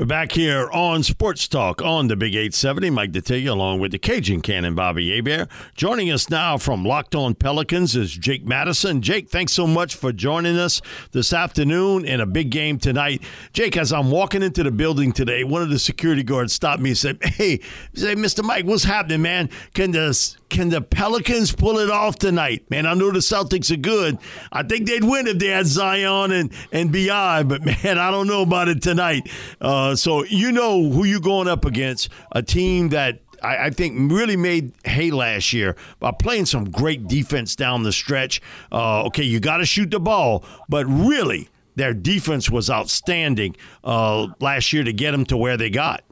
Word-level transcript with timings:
We're 0.00 0.06
back 0.06 0.32
here 0.32 0.70
on 0.70 1.02
Sports 1.02 1.46
Talk 1.46 1.82
on 1.82 2.08
the 2.08 2.16
Big 2.16 2.34
870. 2.34 2.88
Mike 2.88 3.12
Detillier 3.12 3.50
along 3.50 3.80
with 3.80 3.92
the 3.92 3.98
Cajun 3.98 4.40
Cannon 4.40 4.74
Bobby 4.74 5.14
Hebert. 5.14 5.50
Joining 5.74 6.10
us 6.10 6.30
now 6.30 6.56
from 6.56 6.86
Locked 6.86 7.14
On 7.14 7.34
Pelicans 7.34 7.94
is 7.94 8.10
Jake 8.10 8.46
Madison. 8.46 9.02
Jake, 9.02 9.28
thanks 9.28 9.52
so 9.52 9.66
much 9.66 9.94
for 9.94 10.10
joining 10.10 10.56
us 10.56 10.80
this 11.12 11.34
afternoon 11.34 12.06
in 12.06 12.22
a 12.22 12.24
big 12.24 12.48
game 12.48 12.78
tonight. 12.78 13.22
Jake, 13.52 13.76
as 13.76 13.92
I'm 13.92 14.10
walking 14.10 14.42
into 14.42 14.62
the 14.62 14.70
building 14.70 15.12
today, 15.12 15.44
one 15.44 15.60
of 15.60 15.68
the 15.68 15.78
security 15.78 16.22
guards 16.22 16.54
stopped 16.54 16.80
me 16.80 16.90
and 16.90 16.98
said, 16.98 17.22
Hey, 17.22 17.60
say, 17.92 18.14
Mr. 18.14 18.42
Mike, 18.42 18.64
what's 18.64 18.84
happening, 18.84 19.20
man? 19.20 19.50
Can 19.74 19.90
the 19.90 20.34
can 20.50 20.68
the 20.68 20.82
Pelicans 20.82 21.52
pull 21.52 21.78
it 21.78 21.90
off 21.90 22.16
tonight? 22.18 22.68
Man, 22.70 22.84
I 22.84 22.94
know 22.94 23.12
the 23.12 23.20
Celtics 23.20 23.70
are 23.70 23.76
good. 23.76 24.18
I 24.52 24.64
think 24.64 24.86
they'd 24.86 25.04
win 25.04 25.28
if 25.28 25.38
they 25.38 25.46
had 25.46 25.66
Zion 25.66 26.32
and, 26.32 26.52
and 26.72 26.92
BI, 26.92 27.44
but 27.44 27.64
man, 27.84 27.98
I 27.98 28.10
don't 28.10 28.26
know 28.26 28.42
about 28.42 28.68
it 28.68 28.82
tonight. 28.82 29.30
Uh, 29.60 29.89
so 29.94 30.24
you 30.24 30.52
know 30.52 30.90
who 30.90 31.04
you're 31.04 31.20
going 31.20 31.48
up 31.48 31.64
against, 31.64 32.08
a 32.32 32.42
team 32.42 32.90
that 32.90 33.20
I, 33.42 33.66
I 33.66 33.70
think 33.70 34.12
really 34.12 34.36
made 34.36 34.72
hay 34.84 35.10
last 35.10 35.52
year 35.52 35.76
by 35.98 36.12
playing 36.12 36.46
some 36.46 36.70
great 36.70 37.08
defense 37.08 37.56
down 37.56 37.82
the 37.82 37.92
stretch. 37.92 38.40
Uh, 38.70 39.04
okay, 39.04 39.22
you 39.22 39.40
got 39.40 39.58
to 39.58 39.66
shoot 39.66 39.90
the 39.90 40.00
ball, 40.00 40.44
but 40.68 40.86
really, 40.86 41.48
their 41.76 41.94
defense 41.94 42.50
was 42.50 42.68
outstanding 42.68 43.56
uh, 43.84 44.28
last 44.40 44.72
year 44.72 44.84
to 44.84 44.92
get 44.92 45.12
them 45.12 45.24
to 45.26 45.36
where 45.36 45.56
they 45.56 45.70
got. 45.70 46.04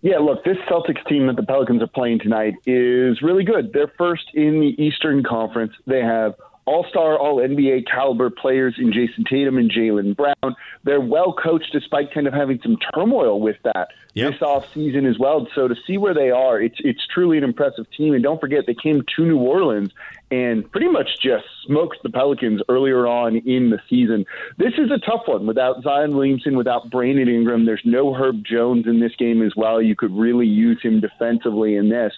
Yeah, 0.00 0.18
look, 0.18 0.44
this 0.44 0.58
Celtics 0.70 1.06
team 1.08 1.26
that 1.28 1.36
the 1.36 1.42
Pelicans 1.42 1.82
are 1.82 1.86
playing 1.86 2.18
tonight 2.18 2.54
is 2.66 3.22
really 3.22 3.42
good. 3.42 3.72
They're 3.72 3.92
first 3.96 4.24
in 4.34 4.60
the 4.60 4.74
Eastern 4.82 5.22
Conference. 5.22 5.72
They 5.86 6.02
have 6.02 6.34
all 6.66 6.84
star, 6.88 7.18
all 7.18 7.36
NBA 7.36 7.86
caliber 7.90 8.30
players 8.30 8.74
in 8.78 8.92
Jayson 8.92 9.24
Tatum 9.28 9.58
and 9.58 9.70
Jaylen 9.70 10.16
Brown. 10.16 10.56
They're 10.84 11.00
well 11.00 11.32
coached 11.32 11.70
despite 11.72 12.12
kind 12.12 12.26
of 12.26 12.32
having 12.32 12.58
some 12.62 12.78
turmoil 12.94 13.40
with 13.40 13.56
that 13.64 13.88
Yep. 14.14 14.32
this 14.32 14.42
off 14.42 14.72
season 14.72 15.06
as 15.06 15.18
well. 15.18 15.48
So 15.56 15.66
to 15.66 15.74
see 15.86 15.98
where 15.98 16.14
they 16.14 16.30
are, 16.30 16.60
it's 16.62 16.76
it's 16.78 17.04
truly 17.12 17.36
an 17.36 17.42
impressive 17.44 17.86
team. 17.96 18.14
And 18.14 18.22
don't 18.22 18.40
forget 18.40 18.64
they 18.66 18.74
came 18.74 19.02
to 19.16 19.24
New 19.26 19.38
Orleans 19.38 19.90
and 20.30 20.70
pretty 20.70 20.88
much 20.88 21.20
just 21.20 21.44
smoked 21.66 21.98
the 22.04 22.10
Pelicans 22.10 22.62
earlier 22.68 23.06
on 23.08 23.36
in 23.36 23.70
the 23.70 23.80
season. 23.90 24.24
This 24.56 24.74
is 24.78 24.90
a 24.92 24.98
tough 24.98 25.22
one 25.26 25.46
without 25.46 25.82
Zion 25.82 26.16
Williamson, 26.16 26.56
without 26.56 26.90
Brandon 26.90 27.28
Ingram. 27.28 27.66
There's 27.66 27.82
no 27.84 28.14
Herb 28.14 28.44
Jones 28.44 28.86
in 28.86 29.00
this 29.00 29.14
game 29.16 29.42
as 29.42 29.52
well. 29.56 29.82
You 29.82 29.96
could 29.96 30.12
really 30.16 30.46
use 30.46 30.80
him 30.80 31.00
defensively 31.00 31.74
in 31.74 31.88
this. 31.88 32.12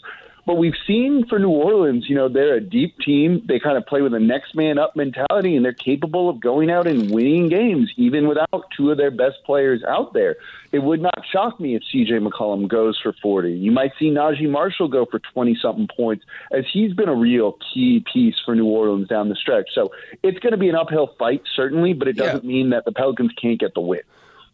But 0.47 0.59
we've 0.59 0.77
seen 0.87 1.27
for 1.27 1.41
New 1.41 1.51
Orleans, 1.51 2.09
you 2.09 2.15
know, 2.15 2.29
they're 2.29 2.55
a 2.55 2.61
deep 2.61 2.97
team. 3.01 3.43
They 3.47 3.59
kind 3.59 3.77
of 3.77 3.85
play 3.85 4.01
with 4.01 4.15
a 4.15 4.21
next 4.21 4.55
man 4.55 4.79
up 4.79 4.95
mentality, 4.95 5.57
and 5.57 5.65
they're 5.65 5.73
capable 5.73 6.31
of 6.31 6.39
going 6.39 6.71
out 6.71 6.87
and 6.87 7.11
winning 7.11 7.49
games, 7.49 7.91
even 7.97 8.29
without 8.29 8.71
two 8.77 8.93
of 8.93 8.97
their 8.97 9.11
best 9.11 9.39
players 9.45 9.83
out 9.83 10.13
there. 10.13 10.37
It 10.71 10.79
would 10.79 11.01
not 11.01 11.25
shock 11.33 11.59
me 11.59 11.75
if 11.75 11.83
CJ 11.93 12.25
McCollum 12.25 12.69
goes 12.69 12.97
for 13.03 13.13
40. 13.21 13.55
You 13.55 13.73
might 13.73 13.91
see 13.99 14.11
Naji 14.11 14.49
Marshall 14.49 14.87
go 14.87 15.05
for 15.05 15.19
20 15.19 15.59
something 15.61 15.89
points, 15.97 16.25
as 16.53 16.65
he's 16.73 16.93
been 16.93 17.09
a 17.09 17.15
real 17.15 17.59
key 17.75 18.05
piece 18.13 18.37
for 18.45 18.55
New 18.55 18.67
Orleans 18.67 19.09
down 19.09 19.29
the 19.29 19.35
stretch. 19.35 19.71
So 19.75 19.91
it's 20.23 20.39
going 20.39 20.53
to 20.53 20.59
be 20.59 20.69
an 20.69 20.77
uphill 20.77 21.15
fight, 21.19 21.43
certainly, 21.57 21.93
but 21.93 22.07
it 22.07 22.17
doesn't 22.17 22.45
mean 22.45 22.71
that 22.71 22.85
the 22.85 22.93
Pelicans 22.93 23.33
can't 23.41 23.59
get 23.59 23.75
the 23.75 23.81
win. 23.81 24.03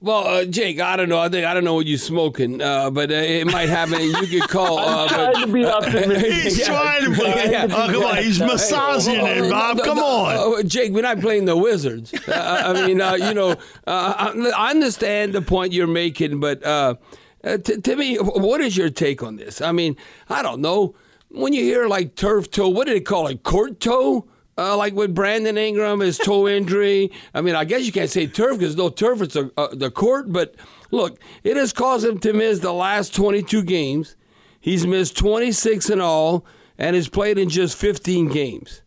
Well, 0.03 0.27
uh, 0.27 0.45
Jake, 0.47 0.81
I 0.81 0.97
don't 0.97 1.09
know. 1.09 1.21
I 1.21 1.29
think 1.29 1.47
I 1.47 1.55
don't 1.55 1.63
know 1.63 1.75
what 1.75 1.87
you're 1.87 1.97
smoking, 1.97 2.61
uh, 2.61 2.91
but 2.91 3.13
uh, 3.13 3.15
it 3.15 3.47
might 3.47 3.69
happen. 3.69 4.01
You 4.03 4.27
could 4.41 4.49
call. 4.49 4.79
Uh, 4.83 5.03
I'm 5.05 5.09
trying 5.09 5.33
but, 5.33 5.47
to 5.47 5.53
be 5.53 5.65
optimistic. 5.65 6.33
He's 6.43 6.59
Yeah. 6.59 6.65
trying 6.67 7.05
to 7.05 7.11
play. 7.21 7.33
Yeah. 7.53 7.67
Oh, 7.71 7.87
come 7.93 8.03
on. 8.05 8.17
He's 8.17 8.41
massaging 8.41 9.15
it, 9.25 9.49
Bob. 9.49 9.79
Come 9.81 9.99
on. 10.01 10.59
Uh, 10.59 10.63
Jake, 10.65 10.93
we're 10.93 11.03
not 11.03 11.21
playing 11.21 11.45
the 11.45 11.57
Wizards. 11.57 12.13
Uh, 12.27 12.63
I 12.75 12.87
mean, 12.87 13.01
uh, 13.01 13.15
you 13.15 13.33
know, 13.33 13.51
uh, 13.53 13.57
I 13.87 14.53
I 14.57 14.71
understand 14.71 15.35
the 15.35 15.43
point 15.43 15.73
you're 15.73 15.87
making, 15.87 16.41
but 16.41 16.65
uh, 16.65 16.95
uh, 17.45 17.59
t- 17.59 17.81
to 17.81 17.97
me, 17.97 18.17
what 18.17 18.61
is 18.61 18.77
your 18.77 18.91
take 18.91 19.23
on 19.23 19.37
this? 19.37 19.61
I 19.61 19.71
mean, 19.71 19.97
I 20.29 20.43
don't 20.43 20.61
know. 20.61 20.95
When 21.31 21.53
you 21.53 21.63
hear 21.63 21.87
like 21.87 22.17
turf 22.17 22.51
toe, 22.51 22.69
what 22.69 22.87
do 22.89 22.93
they 22.95 23.01
call 23.01 23.29
it? 23.29 23.43
Court 23.45 23.79
toe? 23.79 24.27
Uh, 24.59 24.77
like 24.77 24.93
with 24.93 25.15
Brandon 25.15 25.57
Ingram, 25.57 26.01
his 26.01 26.19
toe 26.19 26.47
injury. 26.47 27.11
I 27.33 27.41
mean, 27.41 27.55
I 27.55 27.65
guess 27.65 27.87
you 27.87 27.93
can't 27.93 28.11
say 28.11 28.27
turf 28.27 28.59
because 28.59 28.77
no 28.77 28.91
turf, 28.91 29.23
it's 29.23 29.35
a, 29.35 29.51
uh, 29.57 29.69
the 29.73 29.91
court. 29.91 30.31
But 30.31 30.55
look, 30.91 31.19
it 31.43 31.57
has 31.57 31.73
caused 31.73 32.05
him 32.05 32.19
to 32.19 32.35
miss 32.35 32.59
the 32.59 32.73
last 32.73 33.15
22 33.15 33.63
games. 33.63 34.15
He's 34.61 34.87
missed 34.87 35.17
26 35.17 35.89
in 35.89 36.01
all 36.01 36.45
and 36.77 36.95
has 36.95 37.09
played 37.09 37.39
in 37.39 37.49
just 37.49 37.79
15 37.79 38.29
games. 38.29 38.83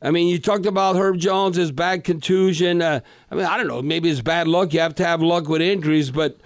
I 0.00 0.10
mean, 0.10 0.28
you 0.28 0.38
talked 0.38 0.66
about 0.66 0.96
Herb 0.96 1.18
Jones, 1.18 1.56
his 1.56 1.72
back 1.72 2.04
contusion. 2.04 2.82
Uh, 2.82 3.00
I 3.30 3.34
mean, 3.34 3.46
I 3.46 3.56
don't 3.56 3.68
know, 3.68 3.80
maybe 3.80 4.10
it's 4.10 4.20
bad 4.20 4.48
luck. 4.48 4.74
You 4.74 4.80
have 4.80 4.94
to 4.96 5.04
have 5.04 5.22
luck 5.22 5.48
with 5.48 5.62
injuries, 5.62 6.10
but 6.10 6.38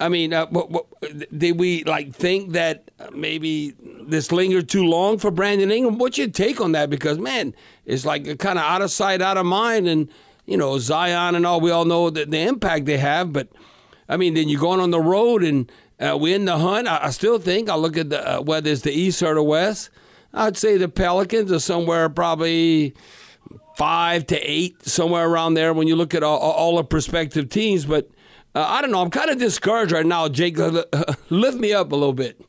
I 0.00 0.08
mean, 0.08 0.32
uh, 0.32 0.46
what, 0.46 0.70
what, 0.70 0.86
did 1.36 1.58
we 1.58 1.82
like 1.84 2.14
think 2.14 2.52
that 2.52 2.90
maybe 3.12 3.74
this 4.02 4.30
lingered 4.30 4.68
too 4.68 4.84
long 4.84 5.18
for 5.18 5.30
Brandon 5.30 5.70
Ingram? 5.72 5.98
What's 5.98 6.18
your 6.18 6.28
take 6.28 6.60
on 6.60 6.72
that? 6.72 6.88
Because 6.88 7.18
man, 7.18 7.54
it's 7.84 8.04
like 8.04 8.24
kind 8.38 8.58
of 8.58 8.64
out 8.64 8.82
of 8.82 8.90
sight, 8.90 9.20
out 9.20 9.36
of 9.36 9.46
mind, 9.46 9.88
and 9.88 10.08
you 10.46 10.56
know 10.56 10.78
Zion 10.78 11.34
and 11.34 11.44
all. 11.44 11.60
We 11.60 11.70
all 11.70 11.84
know 11.84 12.10
the, 12.10 12.26
the 12.26 12.38
impact 12.38 12.86
they 12.86 12.98
have, 12.98 13.32
but 13.32 13.48
I 14.08 14.16
mean, 14.16 14.34
then 14.34 14.48
you're 14.48 14.60
going 14.60 14.80
on 14.80 14.90
the 14.90 15.00
road 15.00 15.42
and 15.42 15.70
uh, 16.00 16.16
we 16.18 16.32
in 16.32 16.44
the 16.44 16.58
hunt. 16.58 16.86
I, 16.86 17.00
I 17.04 17.10
still 17.10 17.38
think 17.38 17.68
I 17.68 17.74
look 17.74 17.96
at 17.96 18.10
the, 18.10 18.38
uh, 18.38 18.42
whether 18.42 18.70
it's 18.70 18.82
the 18.82 18.92
East 18.92 19.22
or 19.22 19.34
the 19.34 19.42
West. 19.42 19.90
I'd 20.32 20.56
say 20.56 20.76
the 20.76 20.88
Pelicans 20.88 21.50
are 21.50 21.58
somewhere 21.58 22.08
probably 22.08 22.94
five 23.76 24.26
to 24.26 24.38
eight, 24.38 24.82
somewhere 24.86 25.28
around 25.28 25.54
there. 25.54 25.72
When 25.72 25.88
you 25.88 25.96
look 25.96 26.14
at 26.14 26.22
all, 26.22 26.38
all 26.38 26.76
the 26.76 26.84
prospective 26.84 27.48
teams, 27.48 27.86
but 27.86 28.10
uh, 28.58 28.66
I 28.68 28.80
don't 28.82 28.90
know. 28.90 29.00
I'm 29.00 29.10
kind 29.10 29.30
of 29.30 29.38
discouraged 29.38 29.92
right 29.92 30.06
now, 30.06 30.28
Jake. 30.28 30.58
Lift 31.30 31.58
me 31.58 31.72
up 31.72 31.92
a 31.92 31.96
little 31.96 32.12
bit. 32.12 32.40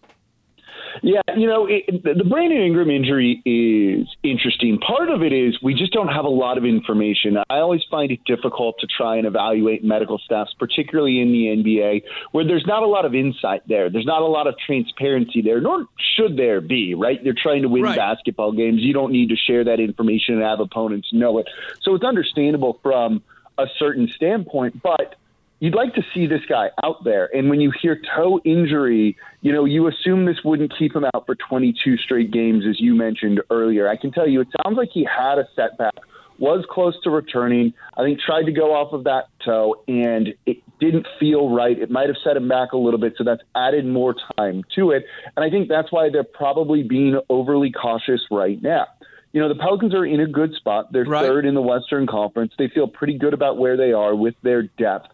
Yeah, 1.02 1.22
you 1.38 1.48
know, 1.48 1.66
it, 1.70 2.04
the 2.04 2.26
Brandon 2.26 2.60
Ingram 2.60 2.90
injury 2.90 3.42
is 3.46 4.08
interesting. 4.24 4.80
Part 4.80 5.10
of 5.10 5.22
it 5.22 5.32
is 5.32 5.58
we 5.62 5.74
just 5.74 5.94
don't 5.94 6.08
have 6.10 6.26
a 6.26 6.30
lot 6.30 6.58
of 6.58 6.66
information. 6.66 7.38
I 7.50 7.60
always 7.60 7.82
find 7.90 8.12
it 8.12 8.20
difficult 8.26 8.76
to 8.80 8.88
try 8.88 9.16
and 9.18 9.26
evaluate 9.26 9.84
medical 9.84 10.18
staffs, 10.18 10.54
particularly 10.60 11.22
in 11.22 11.32
the 11.32 11.46
NBA, 11.64 12.02
where 12.32 12.46
there's 12.46 12.66
not 12.66 12.84
a 12.84 12.88
lot 12.88 13.06
of 13.06 13.14
insight 13.16 13.62
there. 13.68 13.90
There's 13.90 14.06
not 14.06 14.24
a 14.24 14.26
lot 14.28 14.48
of 14.48 14.56
transparency 14.66 15.42
there, 15.42 15.62
nor 15.62 15.86
should 16.16 16.36
there 16.36 16.60
be, 16.60 16.96
right? 16.96 17.24
They're 17.24 17.36
trying 17.40 17.62
to 17.62 17.70
win 17.70 17.84
Right. 17.84 17.96
basketball 17.96 18.52
games. 18.52 18.82
You 18.82 18.94
don't 18.94 19.12
need 19.14 19.30
to 19.30 19.36
share 19.38 19.64
that 19.66 19.80
information 19.80 20.36
and 20.36 20.44
have 20.44 20.60
opponents 20.60 21.10
know 21.14 21.38
it. 21.38 21.48
So 21.82 21.96
it's 21.96 22.04
understandable 22.04 22.80
from 22.84 23.22
a 23.58 23.68
certain 23.78 24.10
standpoint, 24.16 24.82
but 24.82 25.16
you'd 25.60 25.76
like 25.76 25.94
to 25.96 26.02
see 26.14 26.28
this 26.28 26.42
guy 26.48 26.70
out 26.84 27.04
there. 27.04 27.30
And 27.34 27.50
when 27.50 27.62
you 27.62 27.72
hear 27.82 28.00
toe 28.16 28.40
injury, 28.44 29.18
you 29.42 29.52
know, 29.52 29.66
you 29.66 29.88
assume 29.88 30.26
this 30.26 30.40
wouldn't 30.44 30.74
keep 30.78 30.96
him 30.96 31.06
out 31.14 31.26
for 31.26 31.36
22 31.36 31.98
straight 31.98 32.32
games, 32.32 32.66
as 32.70 32.80
you 32.80 32.96
mentioned 32.96 33.42
earlier. 33.50 33.90
I 33.90 33.98
can 33.98 34.12
tell 34.12 34.28
you, 34.28 34.42
it 34.42 34.48
sounds 34.64 34.78
like 34.78 34.90
he 34.94 35.06
had 35.06 35.38
a 35.38 35.48
setback, 35.56 35.96
was 36.38 36.66
close 36.70 36.96
to 37.04 37.10
returning. 37.10 37.74
I 37.98 38.04
think 38.04 38.20
tried 38.20 38.44
to 38.44 38.52
go 38.52 38.74
off 38.74 38.94
of 38.94 39.04
that 39.04 39.26
toe, 39.44 39.84
and 39.88 40.30
it 40.46 40.58
didn't 40.80 41.06
feel 41.20 41.54
right. 41.54 41.78
It 41.78 41.92
might 41.92 42.08
have 42.08 42.16
set 42.24 42.38
him 42.38 42.48
back 42.48 42.72
a 42.72 42.78
little 42.78 43.00
bit, 43.00 43.14
so 43.18 43.24
that's 43.26 43.42
added 43.56 43.86
more 43.86 44.16
time 44.38 44.64
to 44.76 44.92
it. 44.92 45.04
And 45.36 45.44
I 45.44 45.50
think 45.50 45.68
that's 45.68 45.92
why 45.92 46.10
they're 46.10 46.24
probably 46.24 46.84
being 46.84 47.20
overly 47.30 47.72
cautious 47.72 48.22
right 48.32 48.62
now. 48.62 48.88
You 49.34 49.42
know, 49.42 49.48
the 49.48 49.56
Pelicans 49.56 49.94
are 49.94 50.06
in 50.06 50.20
a 50.20 50.28
good 50.28 50.54
spot. 50.56 50.92
They're 50.92 51.04
Right. 51.06 51.26
third 51.26 51.46
in 51.46 51.54
the 51.54 51.62
Western 51.62 52.08
Conference. 52.08 52.54
They 52.58 52.68
feel 52.68 52.88
pretty 52.88 53.18
good 53.18 53.34
about 53.34 53.58
where 53.58 53.78
they 53.78 53.94
are 53.94 54.16
with 54.16 54.36
their 54.42 54.64
depth. 54.64 55.08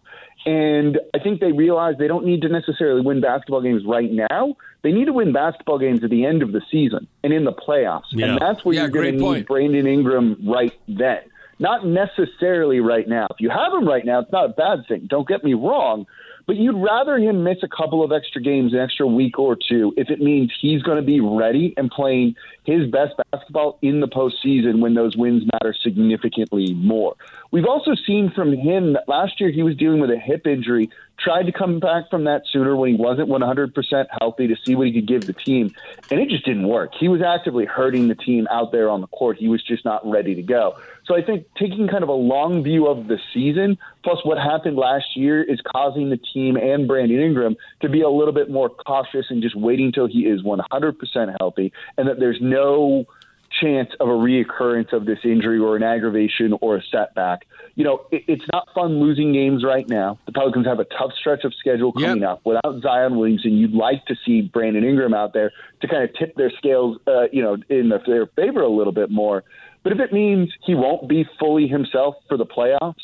And 0.46 0.98
I 1.12 1.18
think 1.18 1.40
they 1.40 1.52
realize 1.52 1.96
they 1.98 2.06
don't 2.06 2.24
need 2.24 2.42
to 2.42 2.48
necessarily 2.48 3.00
win 3.00 3.20
basketball 3.20 3.60
games 3.62 3.82
right 3.84 4.10
now. 4.10 4.54
They 4.82 4.92
need 4.92 5.06
to 5.06 5.12
win 5.12 5.32
basketball 5.32 5.78
games 5.78 6.04
at 6.04 6.10
the 6.10 6.24
end 6.24 6.42
of 6.42 6.52
the 6.52 6.62
season 6.70 7.08
and 7.24 7.32
in 7.32 7.44
the 7.44 7.52
playoffs. 7.52 8.04
Yeah. 8.12 8.26
And 8.26 8.38
that's 8.40 8.64
where 8.64 8.74
Yeah, 8.76 8.82
you're 8.82 8.90
going 8.90 9.18
to 9.18 9.32
need. 9.34 9.46
Brandon 9.46 9.86
Ingram 9.86 10.36
right 10.46 10.72
then. 10.86 11.18
Not 11.58 11.86
necessarily 11.86 12.80
right 12.80 13.08
now. 13.08 13.26
If 13.30 13.40
you 13.40 13.50
have 13.50 13.72
him 13.72 13.88
right 13.88 14.04
now, 14.04 14.20
it's 14.20 14.30
not 14.30 14.44
a 14.44 14.48
bad 14.50 14.86
thing. 14.86 15.06
Don't 15.08 15.26
get 15.26 15.42
me 15.42 15.54
wrong. 15.54 16.06
But 16.46 16.56
you'd 16.56 16.76
rather 16.76 17.16
him 17.16 17.42
miss 17.42 17.58
a 17.64 17.68
couple 17.68 18.04
of 18.04 18.12
extra 18.12 18.40
games, 18.40 18.72
an 18.72 18.78
extra 18.78 19.04
week 19.04 19.36
or 19.36 19.56
two, 19.56 19.92
if 19.96 20.10
it 20.10 20.20
means 20.20 20.52
he's 20.60 20.80
going 20.82 20.98
to 20.98 21.02
be 21.02 21.18
ready 21.18 21.74
and 21.76 21.90
playing 21.90 22.36
his 22.62 22.88
best 22.88 23.14
basketball 23.36 23.78
in 23.82 24.00
the 24.00 24.08
postseason 24.08 24.80
when 24.80 24.94
those 24.94 25.16
wins 25.16 25.44
matter 25.52 25.74
significantly 25.82 26.74
more. 26.74 27.14
We've 27.50 27.66
also 27.66 27.92
seen 28.06 28.30
from 28.34 28.52
him 28.52 28.94
that 28.94 29.08
last 29.08 29.40
year 29.40 29.50
he 29.50 29.62
was 29.62 29.76
dealing 29.76 30.00
with 30.00 30.10
a 30.10 30.18
hip 30.18 30.46
injury, 30.46 30.90
tried 31.18 31.44
to 31.44 31.52
come 31.52 31.80
back 31.80 32.10
from 32.10 32.24
that 32.24 32.42
sooner 32.50 32.76
when 32.76 32.90
he 32.90 32.96
wasn't 32.96 33.28
100% 33.28 34.06
healthy 34.20 34.48
to 34.48 34.56
see 34.64 34.74
what 34.74 34.86
he 34.86 34.92
could 34.92 35.08
give 35.08 35.26
the 35.26 35.32
team, 35.32 35.74
and 36.10 36.20
it 36.20 36.28
just 36.28 36.44
didn't 36.44 36.68
work. 36.68 36.92
He 36.98 37.08
was 37.08 37.22
actively 37.22 37.64
hurting 37.64 38.08
the 38.08 38.14
team 38.14 38.46
out 38.50 38.72
there 38.72 38.90
on 38.90 39.00
the 39.00 39.06
court. 39.06 39.38
He 39.38 39.48
was 39.48 39.62
just 39.62 39.84
not 39.84 40.08
ready 40.08 40.34
to 40.34 40.42
go. 40.42 40.76
So 41.06 41.16
I 41.16 41.22
think 41.22 41.46
taking 41.56 41.88
kind 41.88 42.02
of 42.02 42.08
a 42.08 42.12
long 42.12 42.62
view 42.62 42.88
of 42.88 43.06
the 43.06 43.18
season, 43.32 43.78
plus 44.02 44.18
what 44.24 44.38
happened 44.38 44.76
last 44.76 45.16
year, 45.16 45.42
is 45.42 45.60
causing 45.60 46.10
the 46.10 46.18
team 46.18 46.56
and 46.56 46.88
Brandon 46.88 47.20
Ingram 47.20 47.56
to 47.80 47.88
be 47.88 48.02
a 48.02 48.10
little 48.10 48.34
bit 48.34 48.50
more 48.50 48.68
cautious 48.68 49.26
and 49.30 49.40
just 49.40 49.54
waiting 49.54 49.86
until 49.86 50.08
he 50.08 50.26
is 50.26 50.42
100% 50.42 51.36
healthy 51.38 51.72
and 51.96 52.08
that 52.08 52.18
there's 52.18 52.38
no 52.40 53.06
chance 53.60 53.90
of 54.00 54.08
a 54.08 54.12
reoccurrence 54.12 54.92
of 54.92 55.06
this 55.06 55.18
injury 55.24 55.58
or 55.58 55.76
an 55.76 55.82
aggravation 55.82 56.54
or 56.60 56.76
a 56.76 56.82
setback. 56.90 57.46
You 57.74 57.84
know, 57.84 58.06
it, 58.10 58.24
it's 58.26 58.44
not 58.52 58.68
fun 58.74 59.00
losing 59.00 59.32
games 59.32 59.64
right 59.64 59.88
now. 59.88 60.18
The 60.26 60.32
Pelicans 60.32 60.66
have 60.66 60.78
a 60.80 60.84
tough 60.84 61.12
stretch 61.18 61.44
of 61.44 61.54
schedule 61.54 61.92
coming 61.92 62.22
Yep. 62.22 62.28
up. 62.30 62.40
Without 62.44 62.80
Zion 62.82 63.16
Williamson, 63.16 63.52
you'd 63.52 63.72
like 63.72 64.04
to 64.06 64.16
see 64.24 64.42
Brandon 64.42 64.84
Ingram 64.84 65.14
out 65.14 65.32
there 65.32 65.52
to 65.80 65.88
kind 65.88 66.02
of 66.04 66.14
tip 66.14 66.34
their 66.36 66.50
scales, 66.50 66.98
uh, 67.06 67.28
you 67.32 67.42
know, 67.42 67.56
in 67.68 67.88
the, 67.88 67.98
their 68.06 68.26
favor 68.26 68.62
a 68.62 68.68
little 68.68 68.92
bit 68.92 69.10
more. 69.10 69.44
But 69.82 69.92
if 69.92 70.00
it 70.00 70.12
means 70.12 70.52
he 70.64 70.74
won't 70.74 71.08
be 71.08 71.24
fully 71.38 71.68
himself 71.68 72.16
for 72.28 72.36
the 72.36 72.46
playoffs, 72.46 72.94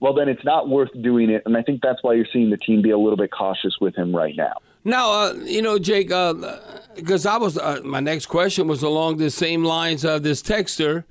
well, 0.00 0.14
then 0.14 0.28
it's 0.28 0.44
not 0.44 0.68
worth 0.68 0.90
doing 1.00 1.30
it. 1.30 1.42
And 1.46 1.56
I 1.56 1.62
think 1.62 1.80
that's 1.82 2.02
why 2.02 2.14
you're 2.14 2.26
seeing 2.32 2.50
the 2.50 2.56
team 2.56 2.82
be 2.82 2.90
a 2.90 2.98
little 2.98 3.16
bit 3.16 3.30
cautious 3.30 3.74
with 3.80 3.94
him 3.94 4.14
right 4.14 4.34
now. 4.36 4.54
Now, 4.84 5.12
uh, 5.12 5.32
you 5.44 5.62
know, 5.62 5.78
Jake, 5.78 6.08
because 6.08 7.24
I 7.24 7.36
was 7.36 7.56
uh, 7.56 7.80
my 7.84 8.00
next 8.00 8.26
question 8.26 8.66
was 8.66 8.82
along 8.82 9.18
the 9.18 9.30
same 9.30 9.62
lines 9.62 10.04
of 10.04 10.24
this 10.24 10.42
texter, 10.42 11.04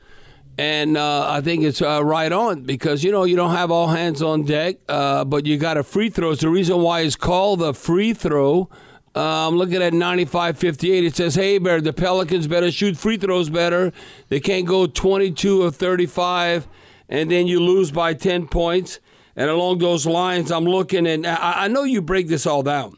and 0.58 0.98
uh, 0.98 1.30
I 1.30 1.42
think 1.42 1.64
it's 1.64 1.82
uh, 1.82 2.04
right 2.04 2.32
on 2.32 2.64
because 2.64 3.04
you 3.04 3.12
know 3.12 3.24
you 3.24 3.36
don't 3.36 3.56
have 3.56 3.72
all 3.72 3.88
hands 3.88 4.22
on 4.22 4.44
deck, 4.44 4.78
uh, 4.90 5.24
but 5.24 5.46
you 5.46 5.58
got 5.58 5.78
a 5.78 5.84
free 5.84 6.10
throw. 6.10 6.32
It's 6.32 6.42
the 6.42 6.50
reason 6.50 6.82
why 6.82 7.02
it's 7.02 7.16
called 7.16 7.60
the 7.60 7.74
free 7.74 8.14
throw. 8.14 8.70
Uh, 9.14 9.48
I'm 9.48 9.58
looking 9.58 9.82
at 9.82 9.92
95-58. 9.92 11.06
It 11.06 11.16
says, 11.16 11.36
"Hey, 11.36 11.58
Bear, 11.58 11.80
the 11.82 11.94
Pelicans 11.94 12.48
better 12.48 12.72
shoot 12.72 12.98
free 12.98 13.18
throws 13.18 13.50
better. 13.50 13.92
They 14.30 14.40
can't 14.40 14.66
go 14.66 14.86
22 14.86 15.64
of 15.64 15.76
35, 15.76 16.68
and 17.08 17.32
then 17.32 17.48
you 17.48 17.62
lose 17.62 17.92
by 17.92 18.14
10 18.14 18.48
points." 18.48 19.00
And 19.34 19.50
along 19.50 19.78
those 19.80 20.06
lines, 20.06 20.52
I'm 20.52 20.66
looking, 20.66 21.08
and 21.08 21.26
I, 21.26 21.64
I 21.64 21.68
know 21.70 21.84
you 21.84 22.02
break 22.02 22.28
this 22.28 22.46
all 22.46 22.64
down. 22.64 22.98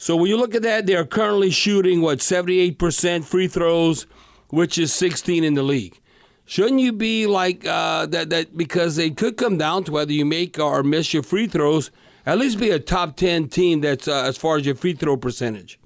So 0.00 0.14
when 0.16 0.28
you 0.30 0.36
look 0.36 0.54
at 0.54 0.62
that, 0.62 0.86
they're 0.86 1.04
currently 1.04 1.50
shooting 1.50 2.00
what 2.00 2.20
78% 2.20 3.24
free 3.24 3.48
throws, 3.48 4.06
which 4.48 4.78
is 4.78 4.92
16 4.94 5.42
in 5.42 5.54
the 5.54 5.62
league. 5.64 6.00
Shouldn't 6.46 6.80
you 6.80 6.92
be 6.92 7.26
like 7.26 7.66
uh, 7.66 8.06
that? 8.06 8.30
That 8.30 8.56
because 8.56 8.96
they 8.96 9.10
could 9.10 9.36
come 9.36 9.58
down 9.58 9.84
to 9.84 9.92
whether 9.92 10.12
you 10.12 10.24
make 10.24 10.58
or 10.58 10.82
miss 10.82 11.12
your 11.12 11.22
free 11.22 11.46
throws. 11.46 11.90
At 12.24 12.38
least 12.38 12.58
be 12.58 12.70
a 12.70 12.78
top 12.78 13.16
10 13.16 13.48
team 13.48 13.80
that's 13.82 14.06
uh, 14.08 14.22
as 14.22 14.38
far 14.38 14.56
as 14.56 14.64
your 14.64 14.74
free 14.74 14.94
throw 14.94 15.16
percentage. 15.16 15.78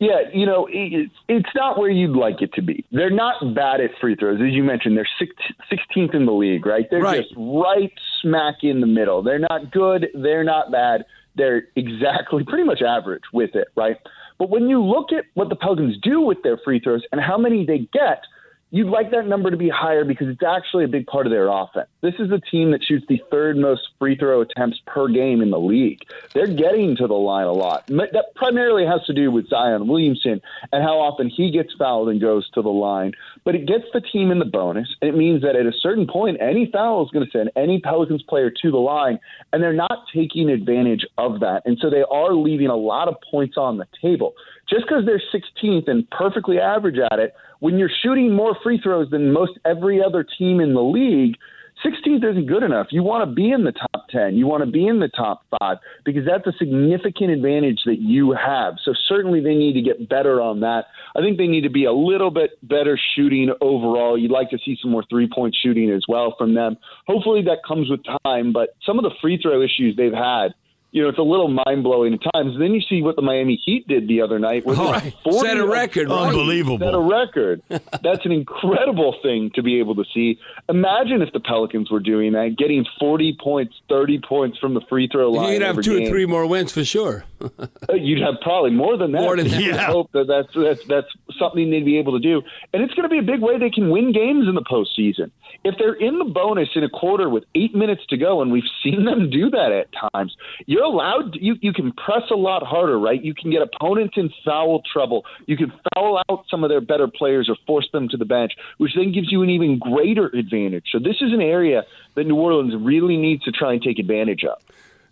Yeah, 0.00 0.22
you 0.32 0.46
know, 0.46 0.66
it, 0.70 1.10
it's 1.28 1.48
not 1.54 1.78
where 1.78 1.90
you'd 1.90 2.16
like 2.16 2.40
it 2.40 2.54
to 2.54 2.62
be. 2.62 2.84
They're 2.90 3.10
not 3.10 3.54
bad 3.54 3.80
at 3.82 3.90
free 4.00 4.16
throws. 4.16 4.40
As 4.40 4.50
you 4.52 4.64
mentioned, 4.64 4.96
they're 4.96 5.06
six, 5.18 5.32
16th 5.70 6.14
in 6.14 6.24
the 6.24 6.32
league, 6.32 6.64
right? 6.64 6.86
They're 6.90 7.02
Right. 7.02 7.22
just 7.22 7.34
right 7.36 7.92
smack 8.22 8.56
in 8.62 8.80
the 8.80 8.86
middle. 8.86 9.22
They're 9.22 9.38
not 9.38 9.70
good. 9.70 10.08
They're 10.14 10.42
not 10.44 10.72
bad. 10.72 11.04
They're 11.40 11.62
exactly 11.74 12.44
pretty 12.44 12.64
much 12.64 12.82
average 12.82 13.22
with 13.32 13.54
it, 13.54 13.68
right? 13.74 13.96
But 14.38 14.50
when 14.50 14.68
you 14.68 14.82
look 14.82 15.10
at 15.10 15.24
what 15.32 15.48
the 15.48 15.56
Pelicans 15.56 15.96
do 16.02 16.20
with 16.20 16.42
their 16.42 16.58
free 16.58 16.80
throws 16.80 17.02
and 17.12 17.20
how 17.20 17.38
many 17.38 17.64
they 17.64 17.88
get, 17.94 18.24
you'd 18.70 18.88
like 18.88 19.10
that 19.10 19.26
number 19.26 19.50
to 19.50 19.56
be 19.56 19.70
higher 19.70 20.04
because 20.04 20.28
it's 20.28 20.42
actually 20.42 20.84
a 20.84 20.88
big 20.88 21.06
part 21.06 21.26
of 21.26 21.30
their 21.32 21.48
offense. 21.48 21.88
This 22.02 22.14
is 22.18 22.30
a 22.30 22.38
team 22.38 22.70
that 22.72 22.84
shoots 22.84 23.06
the 23.08 23.22
third 23.30 23.56
most 23.56 23.88
free 23.98 24.16
throw 24.16 24.42
attempts 24.42 24.80
per 24.86 25.08
game 25.08 25.40
in 25.40 25.50
the 25.50 25.58
league. 25.58 26.02
They're 26.34 26.46
getting 26.46 26.96
to 26.96 27.06
the 27.06 27.14
line 27.14 27.46
a 27.46 27.52
lot. 27.52 27.86
That 27.86 28.34
primarily 28.34 28.86
has 28.86 29.04
to 29.06 29.14
do 29.14 29.30
with 29.30 29.48
Zion 29.48 29.88
Williamson 29.88 30.42
and 30.72 30.82
how 30.82 31.00
often 31.00 31.28
he 31.28 31.50
gets 31.50 31.72
fouled 31.78 32.10
and 32.10 32.20
goes 32.20 32.48
to 32.50 32.62
the 32.62 32.68
line. 32.68 33.12
But 33.44 33.54
it 33.54 33.66
gets 33.66 33.84
the 33.92 34.00
team 34.00 34.30
in 34.30 34.38
the 34.38 34.44
bonus. 34.44 34.88
And 35.00 35.08
it 35.08 35.16
means 35.16 35.42
that 35.42 35.56
at 35.56 35.66
a 35.66 35.72
certain 35.80 36.06
point, 36.06 36.38
any 36.40 36.70
foul 36.70 37.04
is 37.04 37.10
going 37.10 37.24
to 37.24 37.30
send 37.30 37.50
any 37.56 37.80
Pelicans 37.80 38.22
player 38.22 38.50
to 38.62 38.70
the 38.70 38.78
line, 38.78 39.18
and 39.52 39.62
they're 39.62 39.72
not 39.72 40.04
taking 40.14 40.50
advantage 40.50 41.06
of 41.18 41.40
that. 41.40 41.62
And 41.64 41.78
so 41.80 41.90
they 41.90 42.04
are 42.10 42.34
leaving 42.34 42.68
a 42.68 42.76
lot 42.76 43.08
of 43.08 43.14
points 43.30 43.56
on 43.56 43.78
the 43.78 43.86
table. 44.00 44.34
Just 44.68 44.84
because 44.86 45.04
they're 45.04 45.22
16th 45.34 45.88
and 45.88 46.08
perfectly 46.10 46.58
average 46.58 46.98
at 46.98 47.18
it, 47.18 47.34
when 47.60 47.78
you're 47.78 47.90
shooting 48.02 48.34
more 48.34 48.56
free 48.62 48.80
throws 48.82 49.10
than 49.10 49.32
most 49.32 49.52
every 49.64 50.02
other 50.02 50.24
team 50.38 50.60
in 50.60 50.74
the 50.74 50.82
league, 50.82 51.36
16th 51.84 52.30
isn't 52.30 52.46
good 52.46 52.62
enough. 52.62 52.88
You 52.90 53.02
want 53.02 53.28
to 53.28 53.34
be 53.34 53.50
in 53.50 53.64
the 53.64 53.72
top 53.72 54.08
10. 54.10 54.36
You 54.36 54.46
want 54.46 54.64
to 54.64 54.70
be 54.70 54.86
in 54.86 55.00
the 55.00 55.08
top 55.08 55.42
five 55.58 55.78
because 56.04 56.24
that's 56.26 56.46
a 56.46 56.56
significant 56.58 57.30
advantage 57.30 57.80
that 57.86 58.00
you 58.00 58.32
have. 58.32 58.74
So 58.84 58.92
certainly 59.08 59.40
they 59.40 59.54
need 59.54 59.72
to 59.74 59.82
get 59.82 60.08
better 60.08 60.40
on 60.40 60.60
that. 60.60 60.84
I 61.16 61.20
think 61.20 61.38
they 61.38 61.46
need 61.46 61.62
to 61.62 61.70
be 61.70 61.84
a 61.84 61.92
little 61.92 62.30
bit 62.30 62.52
better 62.62 62.98
shooting 63.16 63.52
overall. 63.60 64.18
You'd 64.18 64.30
like 64.30 64.50
to 64.50 64.58
see 64.64 64.76
some 64.80 64.90
more 64.90 65.04
three 65.08 65.28
point 65.32 65.56
shooting 65.60 65.90
as 65.90 66.04
well 66.08 66.34
from 66.36 66.54
them. 66.54 66.76
Hopefully 67.06 67.42
that 67.42 67.58
comes 67.66 67.88
with 67.88 68.00
time, 68.24 68.52
but 68.52 68.76
some 68.84 68.98
of 68.98 69.04
the 69.04 69.14
free 69.20 69.38
throw 69.40 69.62
issues 69.62 69.96
they've 69.96 70.12
had 70.12 70.54
you 70.92 71.02
know, 71.02 71.08
it's 71.08 71.18
a 71.18 71.22
little 71.22 71.48
mind 71.48 71.82
blowing 71.82 72.14
at 72.14 72.20
times. 72.34 72.56
Then 72.58 72.72
you 72.74 72.80
see 72.80 73.02
what 73.02 73.16
the 73.16 73.22
Miami 73.22 73.60
Heat 73.64 73.86
did 73.86 74.08
the 74.08 74.22
other 74.22 74.38
night. 74.38 74.64
Where 74.66 74.74
they 74.76 74.82
Oh, 74.82 74.90
right. 74.92 75.14
Set 75.40 75.56
a 75.58 75.66
record, 75.66 76.08
right? 76.08 76.28
Unbelievable. 76.28 76.78
Set 76.84 76.94
a 76.94 76.98
record. 77.00 77.62
That's 77.68 78.24
an 78.24 78.32
incredible 78.32 79.14
thing 79.22 79.50
to 79.54 79.62
be 79.62 79.78
able 79.78 79.94
to 79.96 80.04
see. 80.12 80.38
Imagine 80.68 81.22
if 81.22 81.32
the 81.32 81.40
Pelicans 81.40 81.90
were 81.90 82.00
doing 82.00 82.32
that, 82.32 82.56
getting 82.58 82.84
40 82.98 83.36
points, 83.42 83.74
30 83.88 84.20
points 84.28 84.58
from 84.58 84.74
the 84.74 84.80
free 84.88 85.08
throw 85.10 85.30
line. 85.30 85.52
You'd 85.52 85.62
have 85.62 85.70
every 85.70 85.84
two 85.84 85.98
game. 85.98 86.06
or 86.08 86.10
three 86.10 86.26
more 86.26 86.46
wins 86.46 86.72
for 86.72 86.84
sure. 86.84 87.24
Uh, 87.88 87.94
You'd 87.94 88.20
have 88.20 88.34
probably 88.42 88.70
more 88.70 88.98
than 88.98 89.12
that. 89.12 89.22
More 89.22 89.34
than 89.36 89.48
that. 89.48 89.60
You 89.62 89.68
would 89.70 89.76
Yeah. 89.76 89.86
hope 89.86 90.12
that 90.12 90.26
that's, 90.28 90.48
that's 90.54 90.84
that's 90.86 91.06
something 91.38 91.70
they'd 91.70 91.84
be 91.86 91.98
able 91.98 92.12
to 92.12 92.20
do, 92.20 92.42
and 92.74 92.82
it's 92.82 92.92
going 92.92 93.04
to 93.04 93.08
be 93.08 93.18
a 93.18 93.22
big 93.22 93.40
way 93.40 93.58
they 93.58 93.70
can 93.70 93.88
win 93.88 94.12
games 94.12 94.46
in 94.46 94.54
the 94.54 94.60
postseason. 94.62 95.30
If 95.64 95.76
they're 95.78 95.94
in 95.94 96.18
the 96.18 96.26
bonus 96.26 96.68
in 96.76 96.84
a 96.84 96.88
quarter 96.90 97.28
with 97.30 97.44
eight 97.54 97.74
minutes 97.74 98.02
to 98.10 98.18
go, 98.18 98.42
and 98.42 98.52
we've 98.52 98.68
seen 98.84 99.04
them 99.06 99.30
do 99.30 99.48
that 99.50 99.72
at 99.72 99.88
times, 100.12 100.36
you're 100.80 100.86
allowed. 100.88 101.36
You 101.36 101.56
you 101.60 101.72
can 101.72 101.92
press 101.92 102.22
a 102.30 102.34
lot 102.34 102.62
harder, 102.62 102.98
right? 102.98 103.22
You 103.22 103.34
can 103.34 103.50
get 103.50 103.60
opponents 103.60 104.14
in 104.16 104.30
foul 104.44 104.82
trouble. 104.90 105.24
You 105.46 105.56
can 105.56 105.72
foul 105.94 106.22
out 106.28 106.44
some 106.50 106.64
of 106.64 106.70
their 106.70 106.80
better 106.80 107.06
players 107.06 107.48
or 107.50 107.56
force 107.66 107.88
them 107.92 108.08
to 108.08 108.16
the 108.16 108.24
bench, 108.24 108.52
which 108.78 108.92
then 108.96 109.12
gives 109.12 109.30
you 109.30 109.42
an 109.42 109.50
even 109.50 109.78
greater 109.78 110.26
advantage. 110.28 110.86
So 110.90 110.98
this 110.98 111.16
is 111.20 111.32
an 111.32 111.42
area 111.42 111.84
that 112.14 112.24
New 112.24 112.36
Orleans 112.36 112.74
really 112.78 113.18
needs 113.18 113.42
to 113.44 113.52
try 113.52 113.74
and 113.74 113.82
take 113.82 113.98
advantage 113.98 114.42
of. 114.44 114.58